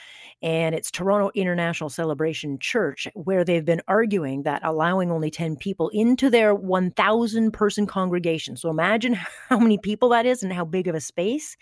[0.41, 5.89] and it's Toronto International Celebration Church, where they've been arguing that allowing only 10 people
[5.89, 9.13] into their 1,000 person congregation, so imagine
[9.49, 11.57] how many people that is and how big of a space,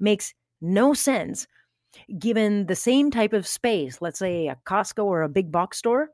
[0.00, 1.46] makes no sense
[2.18, 6.08] given the same type of space, let's say a Costco or a big box store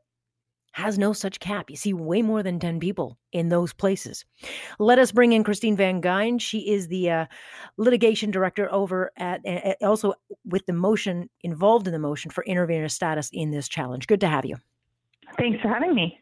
[0.79, 1.71] has no such cap.
[1.71, 4.25] You see way more than 10 people in those places.
[4.79, 6.41] Let us bring in Christine Van Geyn.
[6.41, 7.27] She is the uh,
[7.77, 10.14] litigation director over at, uh, also
[10.45, 14.07] with the motion, involved in the motion for intervener status in this challenge.
[14.07, 14.57] Good to have you.
[15.37, 16.21] Thanks for having me.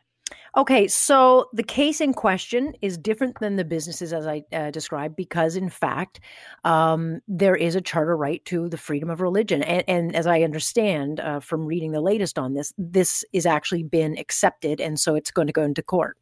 [0.56, 5.14] Okay, so the case in question is different than the businesses as I uh, described
[5.14, 6.18] because, in fact,
[6.64, 9.62] um, there is a charter right to the freedom of religion.
[9.62, 13.82] And, and as I understand uh, from reading the latest on this, this is actually
[13.82, 16.16] been accepted, and so it's going to go into court.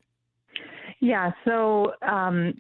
[0.99, 2.55] Yeah, so um,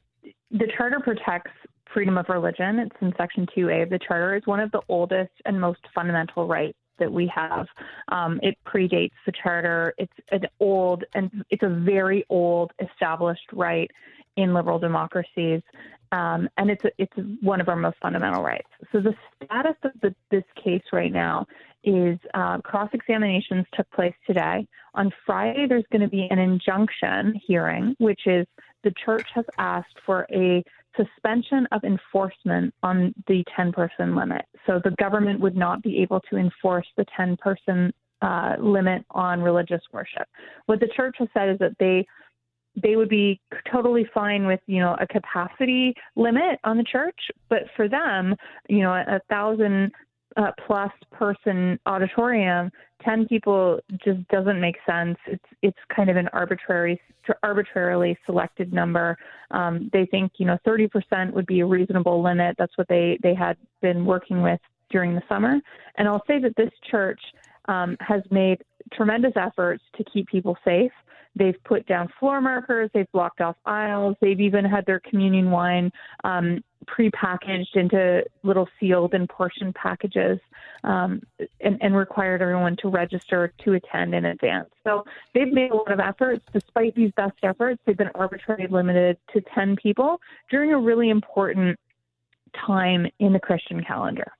[0.52, 1.50] the charter protects
[1.92, 2.78] freedom of religion.
[2.78, 4.36] It's in Section 2A of the charter.
[4.36, 7.66] It's one of the oldest and most fundamental rights that we have.
[8.08, 9.94] Um, it predates the charter.
[9.98, 13.90] It's an old and it's a very old established right
[14.36, 15.62] in liberal democracies,
[16.10, 18.68] um, and it's a, it's one of our most fundamental rights.
[18.92, 21.46] So the status of the, this case right now
[21.84, 24.66] is uh, cross examinations took place today.
[24.94, 28.46] On Friday, there's going to be an injunction hearing, which is
[28.84, 30.64] the church has asked for a
[30.96, 34.42] suspension of enforcement on the 10 person limit.
[34.66, 39.40] So the government would not be able to enforce the 10 person uh, limit on
[39.40, 40.26] religious worship.
[40.66, 42.06] What the church has said is that they
[42.82, 47.62] they would be totally fine with you know a capacity limit on the church, but
[47.76, 48.34] for them,
[48.68, 49.92] you know, a, a thousand
[50.36, 52.70] uh, plus person auditorium,
[53.04, 55.16] 10 people just doesn't make sense.
[55.26, 57.00] It's it's kind of an arbitrary
[57.42, 59.16] arbitrarily selected number.
[59.50, 62.56] Um, they think you know 30% would be a reasonable limit.
[62.58, 65.60] That's what they they had been working with during the summer.
[65.96, 67.20] And I'll say that this church
[67.66, 70.92] um, has made tremendous efforts to keep people safe.
[71.36, 72.90] They've put down floor markers.
[72.94, 74.16] They've blocked off aisles.
[74.20, 75.90] They've even had their communion wine
[76.22, 80.38] um, prepackaged into little sealed and portioned packages
[80.84, 81.22] um,
[81.60, 84.68] and, and, required everyone to register to attend in advance.
[84.84, 86.44] So they've made a lot of efforts.
[86.52, 90.20] Despite these best efforts, they've been arbitrarily limited to 10 people
[90.50, 91.78] during a really important
[92.66, 94.30] time in the Christian calendar.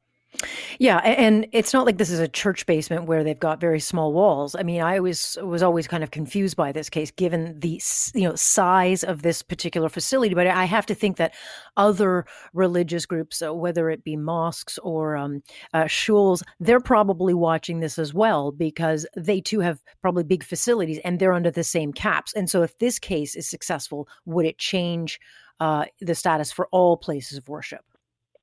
[0.78, 4.12] Yeah, and it's not like this is a church basement where they've got very small
[4.12, 4.54] walls.
[4.56, 7.80] I mean, I was was always kind of confused by this case, given the
[8.14, 10.34] you know size of this particular facility.
[10.34, 11.34] But I have to think that
[11.76, 15.42] other religious groups, uh, whether it be mosques or um,
[15.72, 20.98] uh, shuls, they're probably watching this as well because they too have probably big facilities
[21.04, 22.32] and they're under the same caps.
[22.34, 25.20] And so, if this case is successful, would it change
[25.60, 27.84] uh, the status for all places of worship?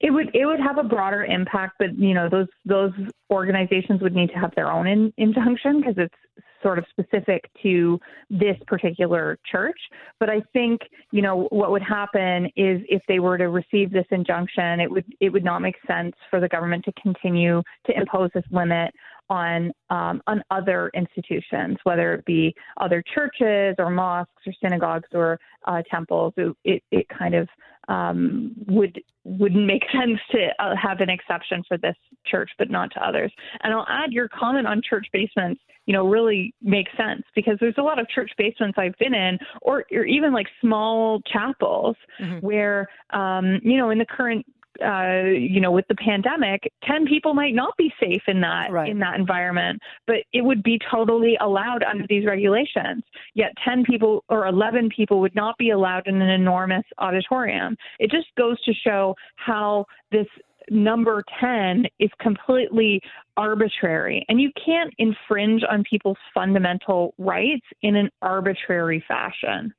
[0.01, 2.91] It would it would have a broader impact, but you know those those
[3.29, 7.99] organizations would need to have their own in, injunction because it's sort of specific to
[8.29, 9.77] this particular church.
[10.19, 14.05] But I think you know what would happen is if they were to receive this
[14.09, 18.31] injunction, it would it would not make sense for the government to continue to impose
[18.33, 18.91] this limit
[19.29, 25.39] on um, on other institutions, whether it be other churches or mosques or synagogues or
[25.67, 26.33] uh, temples.
[26.37, 27.47] It, it it kind of
[27.87, 32.91] um, would wouldn't make sense to uh, have an exception for this church, but not
[32.91, 33.31] to others.
[33.63, 35.61] And I'll add your comment on church basements.
[35.87, 39.39] You know, really makes sense because there's a lot of church basements I've been in,
[39.63, 42.45] or, or even like small chapels, mm-hmm.
[42.45, 44.45] where um, you know, in the current
[44.83, 48.89] uh, you know, with the pandemic, 10 people might not be safe in that right.
[48.89, 53.03] in that environment, but it would be totally allowed under these regulations.
[53.33, 57.75] Yet 10 people or 11 people would not be allowed in an enormous auditorium.
[57.99, 60.27] It just goes to show how this
[60.69, 63.01] number 10 is completely
[63.35, 69.73] arbitrary and you can't infringe on people's fundamental rights in an arbitrary fashion.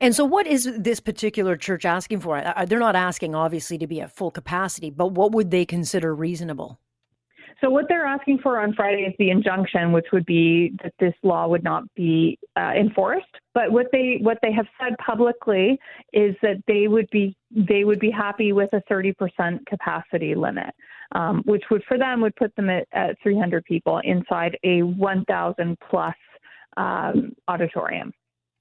[0.00, 2.42] And so, what is this particular church asking for?
[2.66, 6.78] They're not asking, obviously, to be at full capacity, but what would they consider reasonable?
[7.60, 11.14] So, what they're asking for on Friday is the injunction, which would be that this
[11.24, 13.26] law would not be uh, enforced.
[13.52, 15.78] But what they what they have said publicly
[16.12, 19.14] is that they would be they would be happy with a 30%
[19.66, 20.72] capacity limit,
[21.12, 25.76] um, which would for them would put them at, at 300 people inside a 1,000
[25.90, 26.14] plus
[26.76, 28.12] um, auditorium.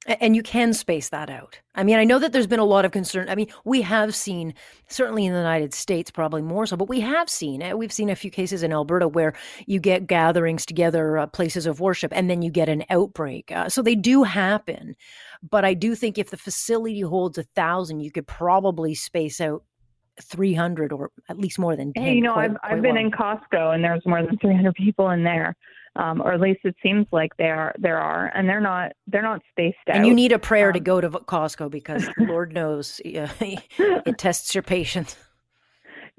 [0.08, 1.60] And you can space that out.
[1.76, 3.28] I mean, I know that there's been a lot of concern.
[3.28, 4.54] I mean, we have seen,
[4.88, 8.10] certainly in the United States, probably more so, but we have seen, eh, we've seen
[8.10, 9.34] a few cases in Alberta where
[9.66, 13.52] you get gatherings together, uh, places of worship, and then you get an outbreak.
[13.52, 14.96] Uh, so they do happen.
[15.48, 19.64] But I do think if the facility holds a thousand, you could probably space out
[20.22, 22.04] 300 or at least more than 10.
[22.04, 24.74] Hey, you know, quite, I've, quite I've been in Costco and there's more than 300
[24.74, 25.56] people in there
[25.98, 29.42] um, or at least it seems like there there are, and they're not they're not
[29.50, 29.98] spaced out.
[29.98, 34.56] And you need a prayer um, to go to Costco because Lord knows it tests
[34.56, 35.16] your patience.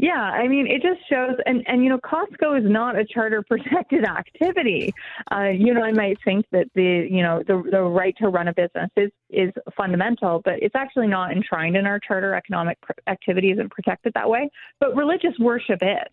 [0.01, 3.43] Yeah, I mean, it just shows, and and you know, Costco is not a charter
[3.49, 4.95] protected activity.
[5.33, 8.47] Uh, you know, I might think that the you know the the right to run
[8.47, 12.35] a business is is fundamental, but it's actually not enshrined in our charter.
[12.35, 16.13] Economic activity isn't protected that way, but religious worship is,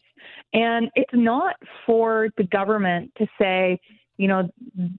[0.54, 3.80] and it's not for the government to say
[4.18, 4.50] you know,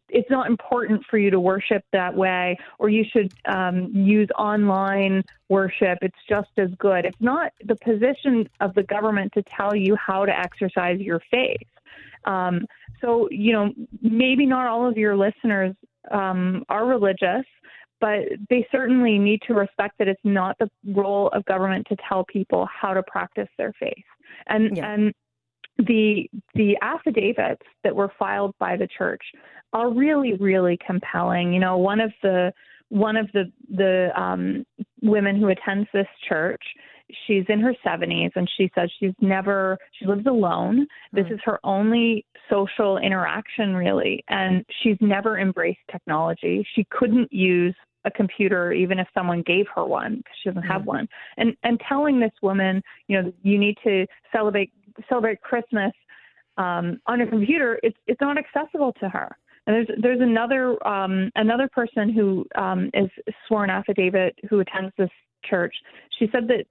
[0.08, 5.22] it's not important for you to worship that way, or you should um, use online
[5.48, 5.98] worship.
[6.02, 7.04] It's just as good.
[7.04, 11.68] It's not the position of the government to tell you how to exercise your faith.
[12.24, 12.66] Um,
[13.00, 15.74] so, you know, maybe not all of your listeners
[16.10, 17.44] um, are religious,
[18.00, 22.24] but they certainly need to respect that it's not the role of government to tell
[22.24, 24.04] people how to practice their faith.
[24.48, 24.92] And yeah.
[24.92, 25.14] and
[25.78, 29.22] the the affidavits that were filed by the church
[29.72, 31.52] are really really compelling.
[31.52, 32.52] You know one of the
[32.88, 34.64] one of the the um,
[35.02, 36.62] women who attends this church
[37.26, 40.86] she's in her 70s and she says she's never she lives alone.
[41.12, 41.34] This mm.
[41.34, 46.66] is her only social interaction really and she's never embraced technology.
[46.74, 50.84] She couldn't use a computer even if someone gave her one because she doesn't have
[50.84, 51.08] one.
[51.36, 54.72] And and telling this woman you know you need to celebrate
[55.08, 55.92] celebrate Christmas
[56.56, 59.36] um, on a computer, it's it's not accessible to her.
[59.66, 63.10] And there's there's another um, another person who um, is
[63.46, 65.10] sworn affidavit who attends this
[65.44, 65.74] church.
[66.18, 66.66] She said that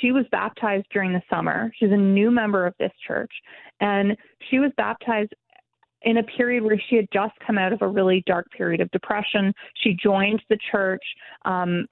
[0.00, 1.70] she was baptized during the summer.
[1.78, 3.32] She's a new member of this church,
[3.80, 4.16] and
[4.50, 5.34] she was baptized
[6.02, 8.90] in a period where she had just come out of a really dark period of
[8.92, 9.52] depression.
[9.82, 11.02] She joined the church.
[11.44, 11.86] Um,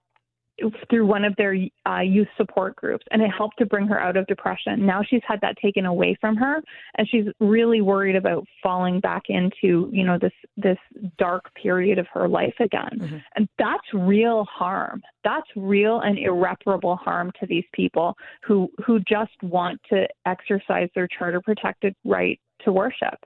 [0.88, 1.54] through one of their
[1.86, 4.86] uh, youth support groups, and it helped to bring her out of depression.
[4.86, 6.62] Now she's had that taken away from her,
[6.96, 10.78] and she's really worried about falling back into you know this this
[11.18, 12.98] dark period of her life again.
[12.98, 13.16] Mm-hmm.
[13.34, 15.02] And that's real harm.
[15.24, 21.08] That's real and irreparable harm to these people who who just want to exercise their
[21.08, 23.18] charter protected right to worship.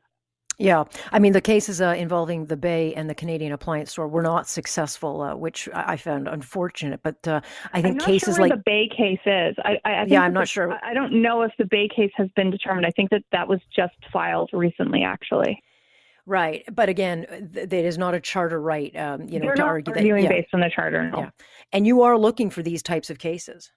[0.61, 4.23] Yeah, I mean the cases uh, involving the Bay and the Canadian Appliance Store were
[4.23, 7.01] not successful, uh, which I found unfortunate.
[7.03, 7.41] But uh,
[7.73, 9.57] I think cases sure like the Bay case is.
[9.65, 10.79] I, I, I think Yeah, I'm not the- sure.
[10.85, 12.85] I don't know if the Bay case has been determined.
[12.85, 15.63] I think that that was just filed recently, actually.
[16.27, 18.95] right, but again, th- that is not a charter right.
[18.95, 20.01] Um, you know, They're to argue that.
[20.01, 21.11] arguing Yeah, based on the charter.
[21.11, 21.21] No.
[21.21, 21.31] yeah,
[21.73, 23.73] and you are looking for these types of cases.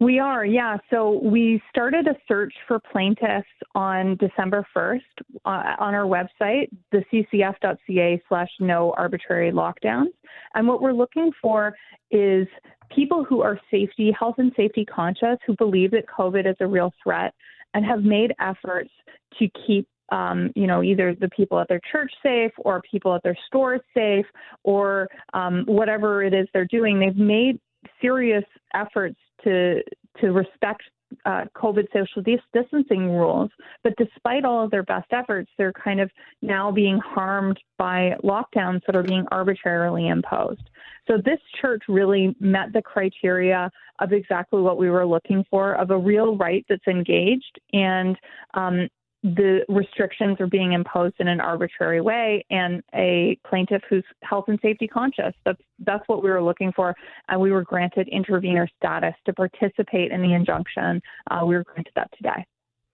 [0.00, 0.76] We are, yeah.
[0.90, 5.00] So we started a search for plaintiffs on December 1st
[5.44, 10.12] uh, on our website, the ccf.ca slash no arbitrary lockdowns.
[10.54, 11.74] And what we're looking for
[12.10, 12.46] is
[12.94, 16.92] people who are safety, health and safety conscious, who believe that COVID is a real
[17.02, 17.34] threat
[17.74, 18.90] and have made efforts
[19.38, 23.24] to keep um, you know, either the people at their church safe or people at
[23.24, 24.26] their stores safe
[24.62, 27.00] or um, whatever it is they're doing.
[27.00, 27.58] They've made
[28.00, 29.82] serious efforts to
[30.20, 30.82] to respect
[31.24, 33.50] uh, COVID social dis- distancing rules,
[33.84, 36.10] but despite all of their best efforts, they're kind of
[36.42, 40.68] now being harmed by lockdowns that are being arbitrarily imposed.
[41.06, 43.70] So this church really met the criteria
[44.00, 48.16] of exactly what we were looking for of a real right that's engaged and
[48.54, 48.88] um,
[49.22, 54.58] the restrictions are being imposed in an arbitrary way and a plaintiff who's health and
[54.62, 55.34] safety conscious.
[55.44, 56.94] That's that's what we were looking for.
[57.28, 61.00] And we were granted intervener status to participate in the injunction.
[61.30, 62.44] Uh, we were granted that today.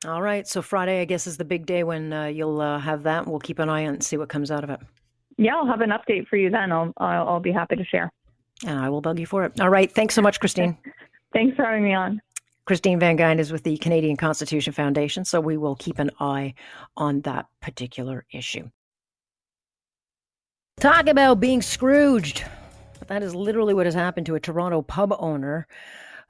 [0.06, 3.04] All right, so Friday, I guess, is the big day when uh, you'll uh, have
[3.04, 3.26] that.
[3.26, 4.80] We'll keep an eye on it and see what comes out of it.
[5.38, 6.72] Yeah, I'll have an update for you then.
[6.72, 8.10] I'll I'll, I'll be happy to share.
[8.66, 9.60] And I will bug you for it.
[9.60, 10.76] All right, thanks so much, Christine.
[11.32, 12.20] Thanks for having me on.
[12.72, 16.54] Christine Van Geyn is with the Canadian Constitution Foundation, so we will keep an eye
[16.96, 18.70] on that particular issue.
[20.80, 22.46] Talk about being Scrooged.
[23.08, 25.66] That is literally what has happened to a Toronto pub owner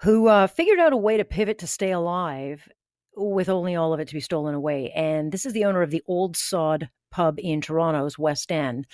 [0.01, 2.69] who uh, figured out a way to pivot to stay alive
[3.17, 4.91] with only all of it to be stolen away.
[4.95, 8.87] And this is the owner of the Old Sod pub in Toronto's West End.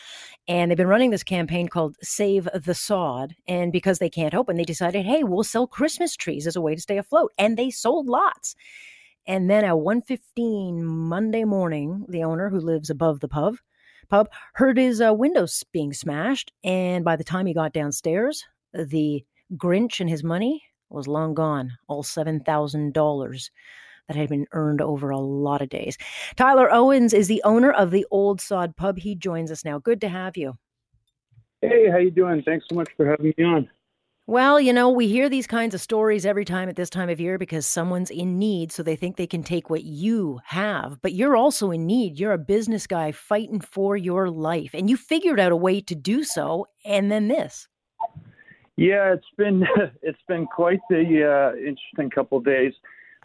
[0.47, 3.35] And they've been running this campaign called Save the Sod.
[3.47, 6.75] And because they can't open, they decided, hey, we'll sell Christmas trees as a way
[6.75, 7.33] to stay afloat.
[7.39, 8.55] And they sold lots.
[9.27, 13.57] And then at 1.15 Monday morning, the owner who lives above the pub
[14.09, 16.53] pub heard his uh, windows being smashed.
[16.65, 19.25] And by the time he got downstairs, the
[19.57, 23.51] Grinch and his money was long gone, all $7,000
[24.09, 25.97] that had been earned over a lot of days.
[26.37, 28.99] Tyler Owens is the owner of the Old Sod Pub.
[28.99, 29.79] He joins us now.
[29.79, 30.55] Good to have you.
[31.61, 32.43] Hey, how you doing?
[32.43, 33.69] Thanks so much for having me on.
[34.29, 37.19] Well, you know, we hear these kinds of stories every time at this time of
[37.19, 41.01] year because someone's in need, so they think they can take what you have.
[41.01, 42.19] But you're also in need.
[42.19, 45.95] You're a business guy fighting for your life, and you figured out a way to
[45.95, 46.67] do so.
[46.85, 47.69] And then this.
[48.77, 49.67] Yeah, it's been
[50.03, 52.75] it's been quite the uh, interesting couple of days.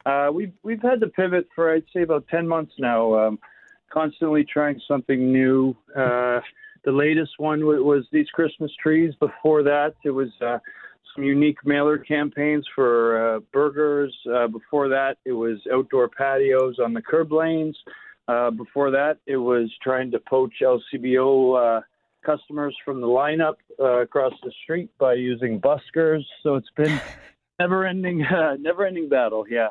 [0.06, 3.14] Uh, we've we've had to pivot for I'd say about ten months now.
[3.14, 3.40] Um,
[3.92, 5.76] constantly trying something new.
[5.96, 6.40] Uh,
[6.84, 9.14] the latest one was these Christmas trees.
[9.20, 10.58] Before that, it was uh,
[11.16, 14.14] some unique mailer campaigns for uh, burgers.
[14.30, 17.78] Uh, before that, it was outdoor patios on the curb lanes.
[18.28, 21.82] Uh, before that, it was trying to poach LCBO uh,
[22.26, 26.24] customers from the lineup uh, across the street by using buskers.
[26.42, 27.00] So it's been
[27.60, 29.46] never-ending, uh, never-ending battle.
[29.50, 29.70] Yeah.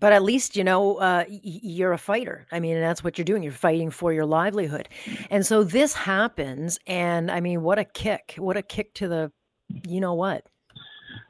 [0.00, 2.46] But at least, you know, uh, you're a fighter.
[2.50, 3.42] I mean, that's what you're doing.
[3.42, 4.88] You're fighting for your livelihood.
[5.30, 6.78] And so this happens.
[6.86, 8.34] And I mean, what a kick.
[8.38, 9.32] What a kick to the,
[9.86, 10.46] you know what?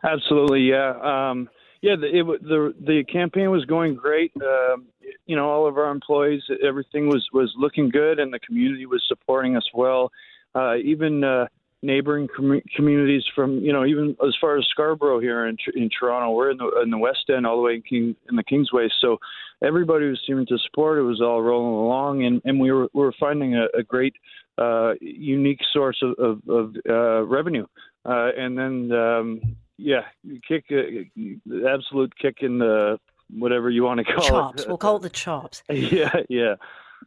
[0.02, 1.48] Absolutely, yeah, um,
[1.82, 1.94] yeah.
[1.96, 4.32] The, it, the the campaign was going great.
[4.36, 4.86] Um,
[5.26, 9.02] you know, all of our employees, everything was was looking good, and the community was
[9.08, 10.10] supporting us well.
[10.54, 11.46] Uh, even uh,
[11.82, 16.30] neighboring com- communities from you know even as far as Scarborough here in, in Toronto,
[16.32, 18.88] we're in the in the West End, all the way in, King, in the Kingsway.
[19.00, 19.18] So
[19.62, 20.98] everybody was seeming to support.
[20.98, 24.14] It was all rolling along, and, and we were we were finding a, a great
[24.58, 27.66] uh, unique source of, of, of uh, revenue.
[28.04, 29.40] Uh, and then um,
[29.78, 30.02] yeah,
[30.46, 32.98] kick uh, absolute kick in the
[33.30, 34.28] whatever you want to call chops.
[34.28, 34.56] it.
[34.64, 34.68] Chops.
[34.68, 35.62] We'll call it the chops.
[35.70, 36.54] yeah, yeah.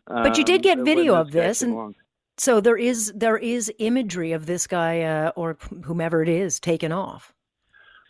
[0.07, 1.95] But you did Um, get video of this, and.
[2.37, 6.91] So there is there is imagery of this guy uh, or whomever it is taken
[6.91, 7.33] off.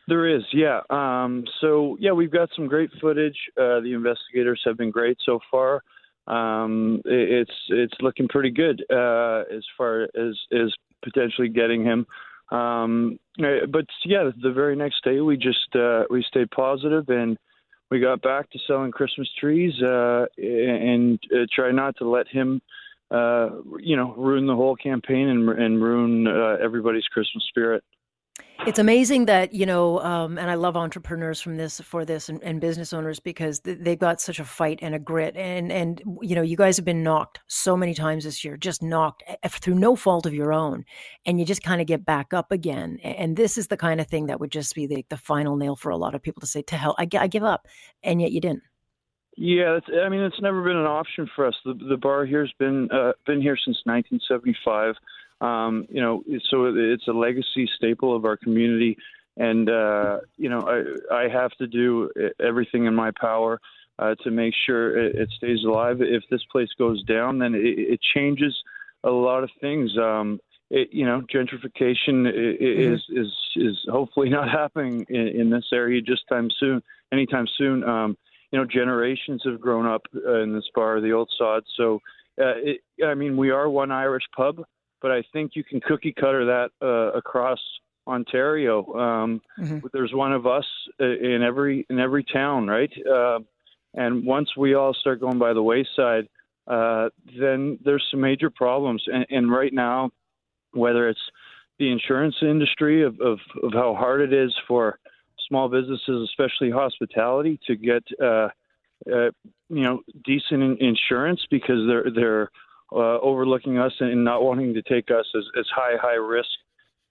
[0.08, 0.82] There is, yeah.
[0.90, 3.38] Um, so yeah, we've got some great footage.
[3.58, 5.82] Uh, the investigators have been great so far.
[6.28, 12.06] Um, it- it's it's looking pretty good uh, as far as as potentially getting him.
[12.52, 17.38] Um, uh, but yeah, the very next day we just uh, we stayed positive and
[17.90, 22.62] we got back to selling Christmas trees uh, and uh, try not to let him,
[23.14, 23.50] uh,
[23.80, 27.84] you know, ruin the whole campaign and, and ruin uh, everybody's Christmas spirit.
[28.66, 32.42] It's amazing that you know, um, and I love entrepreneurs from this for this and,
[32.44, 36.02] and business owners because th- they've got such a fight and a grit, and and
[36.22, 39.76] you know, you guys have been knocked so many times this year, just knocked through
[39.76, 40.86] no fault of your own,
[41.26, 43.00] and you just kind of get back up again.
[43.04, 45.76] And this is the kind of thing that would just be the the final nail
[45.76, 47.68] for a lot of people to say, "To hell, I, I give up,"
[48.02, 48.64] and yet you didn't.
[49.36, 51.56] Yeah, it's, I mean, it's never been an option for us.
[51.66, 54.96] The, the bar here's been uh, been here since 1975.
[55.42, 58.98] Um, you know, so it's a legacy staple of our community,
[59.36, 63.60] and uh, you know, I I have to do everything in my power
[64.00, 66.02] uh, to make sure it, it, stays alive.
[66.02, 68.56] If this place goes down, then it, it changes
[69.04, 69.98] a lot of things.
[69.98, 72.94] Um, it, you know, gentrification mm-hmm.
[72.94, 76.82] is is is hopefully not happening in, in this area just time soon,
[77.12, 77.84] anytime soon.
[77.84, 78.18] Um,
[78.54, 81.64] you know, generations have grown up uh, in this bar, the old sod.
[81.76, 81.96] So,
[82.40, 84.64] uh, it, I mean, we are one Irish pub,
[85.02, 87.58] but I think you can cookie cutter that uh, across
[88.06, 88.86] Ontario.
[88.94, 89.80] Um, mm-hmm.
[89.92, 90.66] There's one of us
[91.02, 92.92] uh, in every in every town, right?
[93.12, 93.40] Uh,
[93.96, 96.28] and once we all start going by the wayside,
[96.68, 99.04] uh, then there's some major problems.
[99.08, 100.12] And, and, right now,
[100.72, 101.20] whether it's
[101.78, 104.98] the insurance industry of, of, of, how hard it is for
[105.48, 108.50] small businesses, especially hospitality, to get uh,
[109.12, 109.32] uh,
[109.70, 112.52] you know decent insurance because they're they're
[112.92, 116.50] uh, overlooking us and not wanting to take us as, as high high risk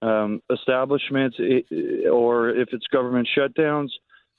[0.03, 3.89] um, establishments, it, or if it's government shutdowns,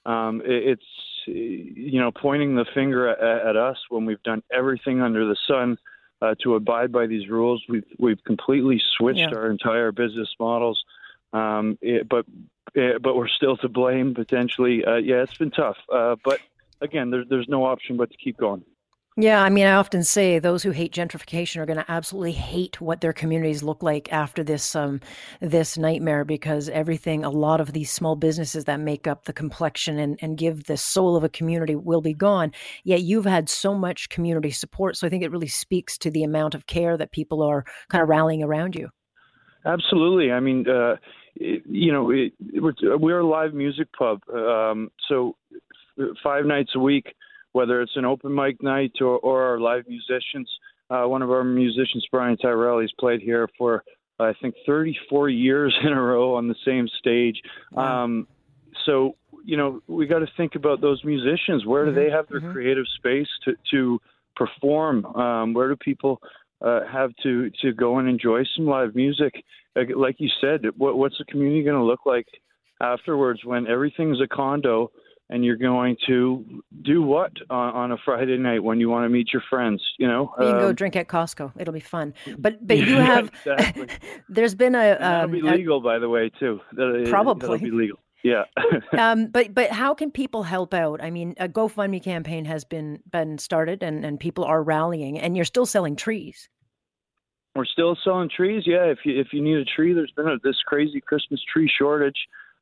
[0.05, 0.83] um, it, it's
[1.25, 5.77] you know pointing the finger at, at, us when we've done everything under the sun
[6.21, 7.63] uh, to abide by these rules.
[7.69, 9.33] We've we've completely switched yeah.
[9.35, 10.83] our entire business models,
[11.33, 12.25] um, it, but
[12.73, 14.83] but we're still to blame potentially.
[14.85, 16.39] Uh, yeah, it's been tough, uh, but
[16.81, 18.63] again, there, there's no option but to keep going.
[19.15, 22.81] Yeah, I mean, I often say those who hate gentrification are going to absolutely hate
[22.81, 25.01] what their communities look like after this um,
[25.39, 29.99] this nightmare because everything, a lot of these small businesses that make up the complexion
[29.99, 32.51] and, and give the soul of a community will be gone.
[32.85, 36.23] Yet you've had so much community support, so I think it really speaks to the
[36.23, 38.89] amount of care that people are kind of rallying around you.
[39.63, 40.31] Absolutely.
[40.31, 40.95] I mean, uh,
[41.35, 45.35] it, you know, it, we're, we're a live music pub, um, so
[46.23, 47.13] five nights a week
[47.53, 50.49] whether it's an open mic night or, or our live musicians.
[50.89, 53.83] Uh, one of our musicians, Brian Tyrell, he's played here for
[54.19, 57.41] I think 34 years in a row on the same stage.
[57.71, 58.03] Wow.
[58.03, 58.27] Um,
[58.85, 59.15] so
[59.45, 61.65] you know we got to think about those musicians.
[61.65, 61.99] Where do mm-hmm.
[61.99, 62.51] they have their mm-hmm.
[62.51, 64.01] creative space to to
[64.35, 65.05] perform?
[65.05, 66.21] Um, where do people
[66.63, 69.33] uh, have to to go and enjoy some live music?
[69.75, 72.27] Like you said, what, what's the community going to look like
[72.81, 74.91] afterwards when everything's a condo?
[75.29, 79.09] and you're going to do what on, on, a Friday night when you want to
[79.09, 79.81] meet your friends?
[79.97, 81.53] You know, you can um, go drink at Costco.
[81.57, 82.13] It'll be fun.
[82.37, 83.87] But but you have exactly.
[84.29, 86.59] there's been a um, be legal, a, by the way, too.
[87.09, 87.99] Probably that'll be legal.
[88.23, 88.43] Yeah.
[88.97, 91.03] um, but but how can people help out?
[91.03, 95.35] I mean, a GoFundMe campaign has been been started, and and people are rallying, and
[95.35, 96.49] you're still selling trees.
[97.55, 98.63] We're still selling trees.
[98.65, 101.69] Yeah, if you if you need a tree, there's been a, this crazy Christmas tree
[101.77, 102.17] shortage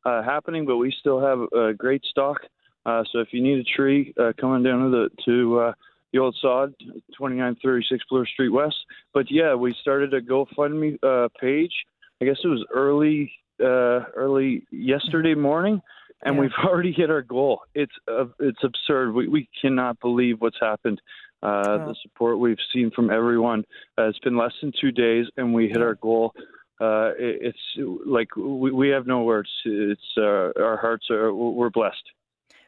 [0.06, 2.42] uh, happening, but we still have a great stock.
[2.86, 5.74] Uh, so if you need a tree, uh, coming down to the to uh,
[6.12, 8.76] the old sod, 2936 Bloor Street West.
[9.14, 11.74] But yeah, we started a GoFundMe uh, page.
[12.22, 13.32] I guess it was early
[13.62, 15.82] uh, early yesterday morning,
[16.24, 16.42] and yeah.
[16.42, 17.62] we've already hit our goal.
[17.74, 19.14] It's uh, it's absurd.
[19.14, 21.02] We we cannot believe what's happened.
[21.44, 21.78] Uh, oh.
[21.88, 23.64] The support we've seen from everyone.
[23.98, 26.34] Uh, it's been less than two days, and we hit our goal.
[26.80, 29.50] Uh, it, it's like we, we have no words.
[29.66, 32.04] It's uh, our hearts are we're blessed.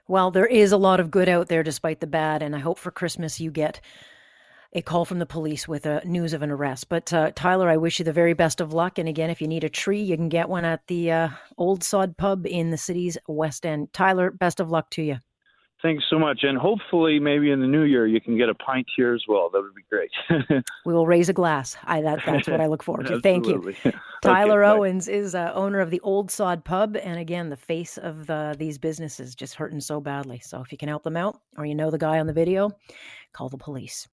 [0.07, 2.77] Well, there is a lot of good out there despite the bad, and I hope
[2.77, 3.79] for Christmas you get
[4.73, 6.89] a call from the police with a news of an arrest.
[6.89, 8.97] But uh, Tyler, I wish you the very best of luck.
[8.97, 11.83] And again, if you need a tree, you can get one at the uh, Old
[11.83, 13.93] Sod Pub in the city's West End.
[13.93, 15.17] Tyler, best of luck to you.
[15.83, 16.43] Thanks so much.
[16.43, 19.49] And hopefully, maybe in the new year, you can get a pint here as well.
[19.51, 20.63] That would be great.
[20.85, 21.75] we will raise a glass.
[21.83, 23.19] I, that, that's what I look forward to.
[23.19, 23.75] Thank you.
[24.21, 26.95] Tyler okay, Owens is uh, owner of the Old Sod Pub.
[26.95, 30.39] And again, the face of the, these businesses just hurting so badly.
[30.39, 32.71] So if you can help them out or you know the guy on the video,
[33.33, 34.07] call the police.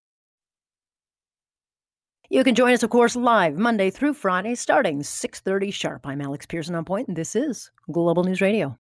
[2.32, 6.06] You can join us, of course, live Monday through Friday, starting 6.30 sharp.
[6.06, 8.78] I'm Alex Pearson on point, and this is Global News Radio.